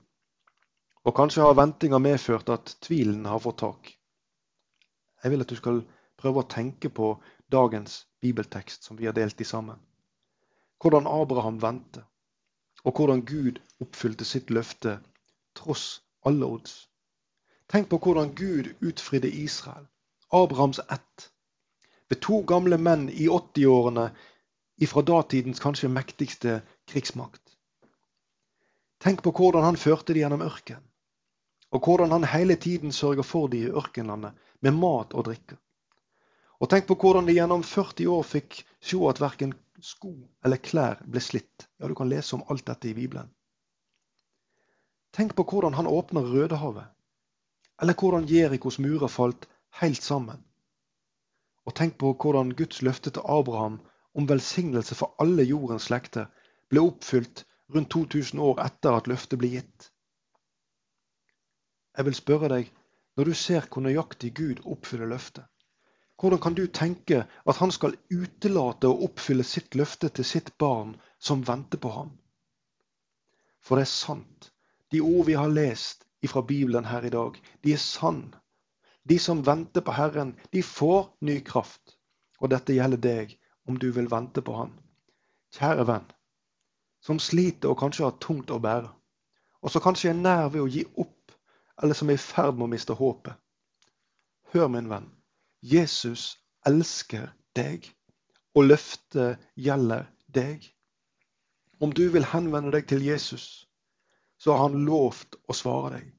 og 1.06 1.14
kanskje 1.14 1.46
har 1.46 1.54
ventinga 1.54 2.02
medført 2.02 2.50
at 2.50 2.74
tvilen 2.82 3.22
har 3.30 3.38
fått 3.46 3.60
tak. 3.62 3.92
Jeg 5.22 5.30
vil 5.30 5.46
at 5.46 5.54
du 5.54 5.56
skal 5.62 5.80
prøve 6.18 6.42
å 6.42 6.50
tenke 6.50 6.90
på 6.90 7.14
dagens 7.52 8.04
bibeltekst 8.20 8.84
som 8.84 8.98
vi 8.98 9.06
har 9.06 9.16
delt 9.16 9.40
i 9.40 9.46
sammen. 9.46 9.78
Hvordan 10.82 11.06
Abraham 11.06 11.62
vendte, 11.62 12.04
og 12.84 12.98
hvordan 12.98 13.24
Gud 13.26 13.58
oppfylte 13.80 14.24
sitt 14.24 14.50
løfte 14.50 14.98
tross 15.58 16.00
alle 16.26 16.46
odds. 16.46 16.88
Tenk 17.68 17.90
på 17.90 17.98
hvordan 18.02 18.34
Gud 18.34 18.70
utfridde 18.80 19.30
Israel, 19.30 19.86
Abrahams 20.32 20.78
ett, 20.78 21.30
ved 22.08 22.22
to 22.24 22.40
gamle 22.48 22.78
menn 22.80 23.08
i 23.08 23.28
80-årene 23.28 24.08
ifra 24.80 25.02
datidens 25.02 25.60
kanskje 25.60 25.90
mektigste 25.92 26.60
krigsmakt. 26.88 27.42
Tenk 29.02 29.22
på 29.22 29.34
hvordan 29.34 29.66
han 29.66 29.76
førte 29.76 30.14
de 30.14 30.22
gjennom 30.22 30.42
ørkenen, 30.46 30.84
og 31.70 31.84
hvordan 31.84 32.14
han 32.16 32.24
hele 32.24 32.56
tiden 32.56 32.92
sørger 32.92 33.26
for 33.26 33.50
de 33.52 33.66
i 33.66 33.72
ørkenlandet 33.82 34.32
med 34.64 34.78
mat 34.78 35.12
og 35.14 35.28
drikke. 35.28 35.58
Og 36.58 36.70
tenk 36.70 36.88
på 36.88 36.96
hvordan 36.98 37.28
de 37.28 37.36
gjennom 37.36 37.62
40 37.62 38.10
år 38.10 38.24
fikk 38.26 38.60
se 38.82 38.98
at 39.10 39.20
verken 39.22 39.54
sko 39.84 40.10
eller 40.44 40.58
klær 40.58 40.98
ble 41.06 41.22
slitt. 41.22 41.68
Ja, 41.78 41.86
du 41.86 41.94
kan 41.94 42.10
lese 42.10 42.34
om 42.36 42.44
alt 42.50 42.66
dette 42.66 42.90
i 42.90 42.96
Bibelen. 42.96 43.30
Tenk 45.14 45.34
på 45.38 45.46
hvordan 45.46 45.74
han 45.78 45.86
åpner 45.86 46.26
Rødehavet, 46.26 46.90
eller 47.80 47.94
hvordan 47.94 48.26
Jerikos 48.28 48.78
murer 48.78 49.08
falt 49.08 49.46
helt 49.80 50.02
sammen. 50.02 50.42
Og 51.64 51.74
tenk 51.78 51.98
på 51.98 52.12
hvordan 52.12 52.54
Guds 52.58 52.82
løfte 52.82 53.10
til 53.14 53.22
Abraham 53.24 53.78
om 54.14 54.28
velsignelse 54.28 54.94
for 54.98 55.14
alle 55.22 55.46
jordens 55.46 55.86
slekter 55.88 56.26
ble 56.70 56.82
oppfylt 56.90 57.44
rundt 57.74 57.90
2000 57.94 58.40
år 58.40 58.62
etter 58.64 58.96
at 58.96 59.08
løftet 59.10 59.38
ble 59.38 59.52
gitt. 59.52 59.90
Jeg 61.96 62.06
vil 62.06 62.16
spørre 62.18 62.50
deg, 62.52 62.72
når 63.16 63.30
du 63.30 63.34
ser 63.34 63.66
hvor 63.66 63.82
nøyaktig 63.84 64.32
Gud 64.34 64.62
oppfyller 64.64 65.10
løftet, 65.10 65.44
hvordan 66.18 66.40
kan 66.42 66.54
du 66.54 66.66
tenke 66.66 67.22
at 67.46 67.60
han 67.62 67.70
skal 67.70 67.94
utelate 68.10 68.88
å 68.90 69.04
oppfylle 69.06 69.44
sitt 69.46 69.76
løfte 69.78 70.10
til 70.10 70.26
sitt 70.26 70.50
barn 70.58 70.96
som 71.18 71.44
venter 71.46 71.78
på 71.78 71.92
ham? 71.94 72.10
For 73.62 73.78
det 73.78 73.86
er 73.86 73.92
sant, 73.92 74.50
de 74.90 75.00
ord 75.04 75.26
vi 75.28 75.36
har 75.38 75.52
lest 75.52 76.06
ifra 76.22 76.42
Bibelen 76.42 76.88
her 76.90 77.04
i 77.06 77.12
dag, 77.14 77.38
de 77.62 77.72
er 77.72 77.82
sann. 77.82 78.34
De 79.08 79.18
som 79.18 79.44
venter 79.46 79.80
på 79.80 79.94
Herren, 79.94 80.34
de 80.52 80.62
får 80.62 81.12
ny 81.20 81.40
kraft. 81.44 81.94
Og 82.40 82.50
dette 82.50 82.74
gjelder 82.74 83.00
deg, 83.02 83.34
om 83.68 83.78
du 83.78 83.90
vil 83.92 84.10
vente 84.10 84.42
på 84.42 84.54
Han. 84.56 84.72
Kjære 85.54 85.86
venn, 85.88 86.06
som 87.00 87.18
sliter 87.22 87.72
og 87.72 87.78
kanskje 87.80 88.04
har 88.04 88.18
tungt 88.20 88.50
å 88.50 88.60
bære, 88.62 88.90
og 89.62 89.72
som 89.72 89.82
kanskje 89.84 90.10
er 90.12 90.18
nær 90.18 90.50
ved 90.52 90.64
å 90.64 90.68
gi 90.70 90.84
opp, 91.00 91.32
eller 91.82 91.96
som 91.96 92.10
er 92.10 92.18
i 92.18 92.22
ferd 92.22 92.58
med 92.58 92.68
å 92.68 92.72
miste 92.74 92.96
håpet. 92.98 93.38
Hør, 94.52 94.68
min 94.72 94.90
venn, 94.90 95.08
Jesus 95.60 96.38
elsker 96.66 97.32
deg, 97.58 97.88
og 98.54 98.68
løftet 98.70 99.42
gjelder 99.58 100.06
deg. 100.30 100.62
Om 101.82 101.90
du 101.94 102.08
vil 102.14 102.26
henvende 102.30 102.70
deg 102.74 102.86
til 102.90 103.02
Jesus, 103.02 103.66
så 104.38 104.54
har 104.54 104.68
han 104.68 104.84
lovt 104.86 105.34
å 105.50 105.56
svare 105.56 105.96
deg. 105.96 106.12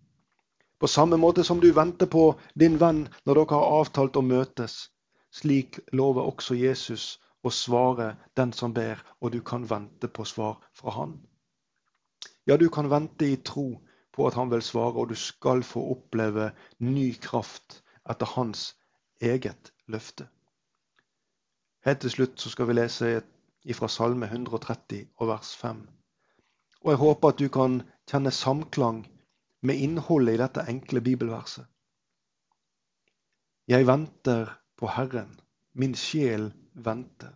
På 0.79 0.87
samme 0.87 1.17
måte 1.19 1.43
som 1.43 1.59
du 1.59 1.71
venter 1.75 2.07
på 2.07 2.33
din 2.55 2.77
venn 2.79 3.05
når 3.27 3.39
dere 3.39 3.55
har 3.55 3.79
avtalt 3.79 4.19
å 4.19 4.23
møtes. 4.23 4.89
Slik 5.31 5.79
lover 5.91 6.27
også 6.27 6.55
Jesus 6.55 7.19
å 7.43 7.51
svare 7.51 8.13
den 8.35 8.51
som 8.55 8.73
ber, 8.75 8.99
og 9.19 9.31
du 9.31 9.39
kan 9.43 9.67
vente 9.67 10.07
på 10.07 10.25
svar 10.27 10.57
fra 10.75 10.95
han. 10.95 11.19
Ja, 12.47 12.57
du 12.57 12.67
kan 12.69 12.89
vente 12.91 13.27
i 13.27 13.37
tro 13.37 13.77
på 14.15 14.27
at 14.27 14.35
han 14.35 14.51
vil 14.51 14.63
svare, 14.63 14.99
og 14.99 15.11
du 15.11 15.15
skal 15.15 15.63
få 15.63 15.83
oppleve 15.95 16.51
ny 16.79 17.13
kraft 17.23 17.81
etter 18.09 18.35
hans 18.35 18.73
eget 19.21 19.73
løfte. 19.87 20.27
Helt 21.85 22.01
til 22.01 22.11
slutt 22.11 22.41
så 22.41 22.49
skal 22.49 22.67
vi 22.67 22.73
lese 22.73 23.21
fra 23.75 23.87
Salme 23.87 24.25
130 24.25 25.07
og 25.15 25.27
vers 25.27 25.55
5. 25.57 25.81
Og 26.81 26.91
jeg 26.91 26.97
håper 26.97 27.29
at 27.29 27.39
du 27.39 27.47
kan 27.51 27.81
kjenne 28.07 28.31
samklang 28.31 29.03
med 29.61 29.75
innholdet 29.75 30.37
i 30.37 30.41
dette 30.41 30.63
enkle 30.71 31.01
bibelverset. 31.01 31.67
Jeg 33.67 33.87
venter 33.87 34.55
på 34.77 34.87
Herren, 34.87 35.39
min 35.73 35.95
sjel 35.95 36.49
venter. 36.73 37.35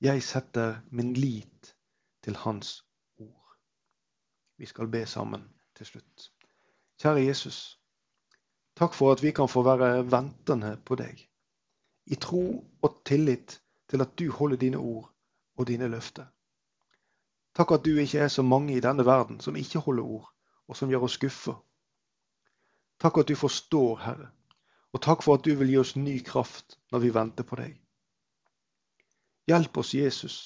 Jeg 0.00 0.22
setter 0.22 0.80
min 0.90 1.12
lit 1.14 1.74
til 2.22 2.36
Hans 2.36 2.84
ord. 3.16 3.56
Vi 4.58 4.66
skal 4.66 4.88
be 4.88 5.06
sammen 5.06 5.44
til 5.76 5.86
slutt. 5.86 6.30
Kjære 7.00 7.26
Jesus, 7.26 7.80
takk 8.78 8.94
for 8.94 9.12
at 9.12 9.22
vi 9.22 9.30
kan 9.30 9.48
få 9.48 9.62
være 9.62 10.04
ventende 10.10 10.76
på 10.84 10.96
deg. 10.98 11.18
I 12.06 12.16
tro 12.20 12.44
og 12.82 13.00
tillit 13.06 13.60
til 13.88 14.02
at 14.02 14.18
du 14.18 14.30
holder 14.32 14.56
dine 14.56 14.78
ord 14.78 15.10
og 15.56 15.68
dine 15.68 15.88
løfter. 15.88 16.26
Takk 17.54 17.72
at 17.72 17.84
du 17.84 17.96
ikke 17.96 18.18
er 18.18 18.28
så 18.28 18.42
mange 18.42 18.74
i 18.76 18.82
denne 18.82 19.06
verden 19.06 19.40
som 19.40 19.56
ikke 19.56 19.78
holder 19.78 20.02
ord 20.02 20.30
og 20.68 20.76
som 20.76 20.90
gjør 20.90 21.06
oss 21.06 21.18
skuffa. 21.20 21.54
Takk 22.98 23.18
at 23.18 23.28
du 23.28 23.36
forstår, 23.36 23.96
Herre, 24.02 24.28
og 24.92 25.02
takk 25.02 25.22
for 25.22 25.38
at 25.38 25.44
du 25.44 25.54
vil 25.58 25.70
gi 25.70 25.78
oss 25.78 25.96
ny 25.96 26.18
kraft 26.24 26.78
når 26.92 27.02
vi 27.04 27.14
venter 27.14 27.46
på 27.46 27.58
deg. 27.60 27.74
Hjelp 29.50 29.78
oss, 29.82 29.92
Jesus, 29.94 30.36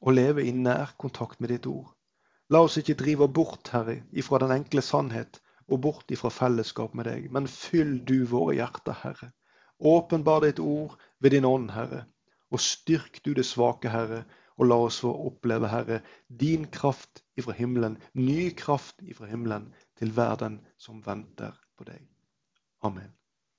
å 0.00 0.10
leve 0.10 0.44
i 0.44 0.52
nær 0.52 0.96
kontakt 0.98 1.40
med 1.40 1.52
ditt 1.54 1.68
ord. 1.70 1.92
La 2.50 2.62
oss 2.64 2.76
ikke 2.80 2.98
drive 2.98 3.28
bort, 3.28 3.70
Herre, 3.72 4.02
ifra 4.12 4.40
den 4.42 4.56
enkle 4.56 4.82
sannhet 4.82 5.41
og 5.68 5.80
bort 5.84 6.10
ifra 6.14 6.30
fellesskap 6.32 6.94
med 6.98 7.08
deg, 7.10 7.28
men 7.32 7.48
fyll 7.50 7.98
du 8.08 8.22
våre 8.30 8.56
hjerter, 8.58 8.96
Herre. 9.02 9.32
Åpenbar 9.78 10.42
ditt 10.44 10.60
ord 10.62 10.98
ved 11.20 11.34
din 11.34 11.48
ånd, 11.48 11.72
Herre, 11.74 12.04
og 12.52 12.60
styrk 12.62 13.22
du 13.24 13.32
det 13.34 13.46
svake, 13.48 13.90
Herre, 13.92 14.24
og 14.60 14.68
la 14.68 14.78
oss 14.86 15.00
få 15.02 15.12
oppleve, 15.30 15.70
Herre, 15.72 16.02
din 16.28 16.68
kraft 16.70 17.24
ifra 17.38 17.56
himmelen, 17.56 17.96
ny 18.14 18.52
kraft 18.56 19.02
ifra 19.02 19.30
himmelen 19.30 19.72
til 19.98 20.14
verden 20.16 20.60
som 20.78 21.02
venter 21.06 21.56
på 21.78 21.88
deg. 21.88 22.04
Amen. 22.82 23.10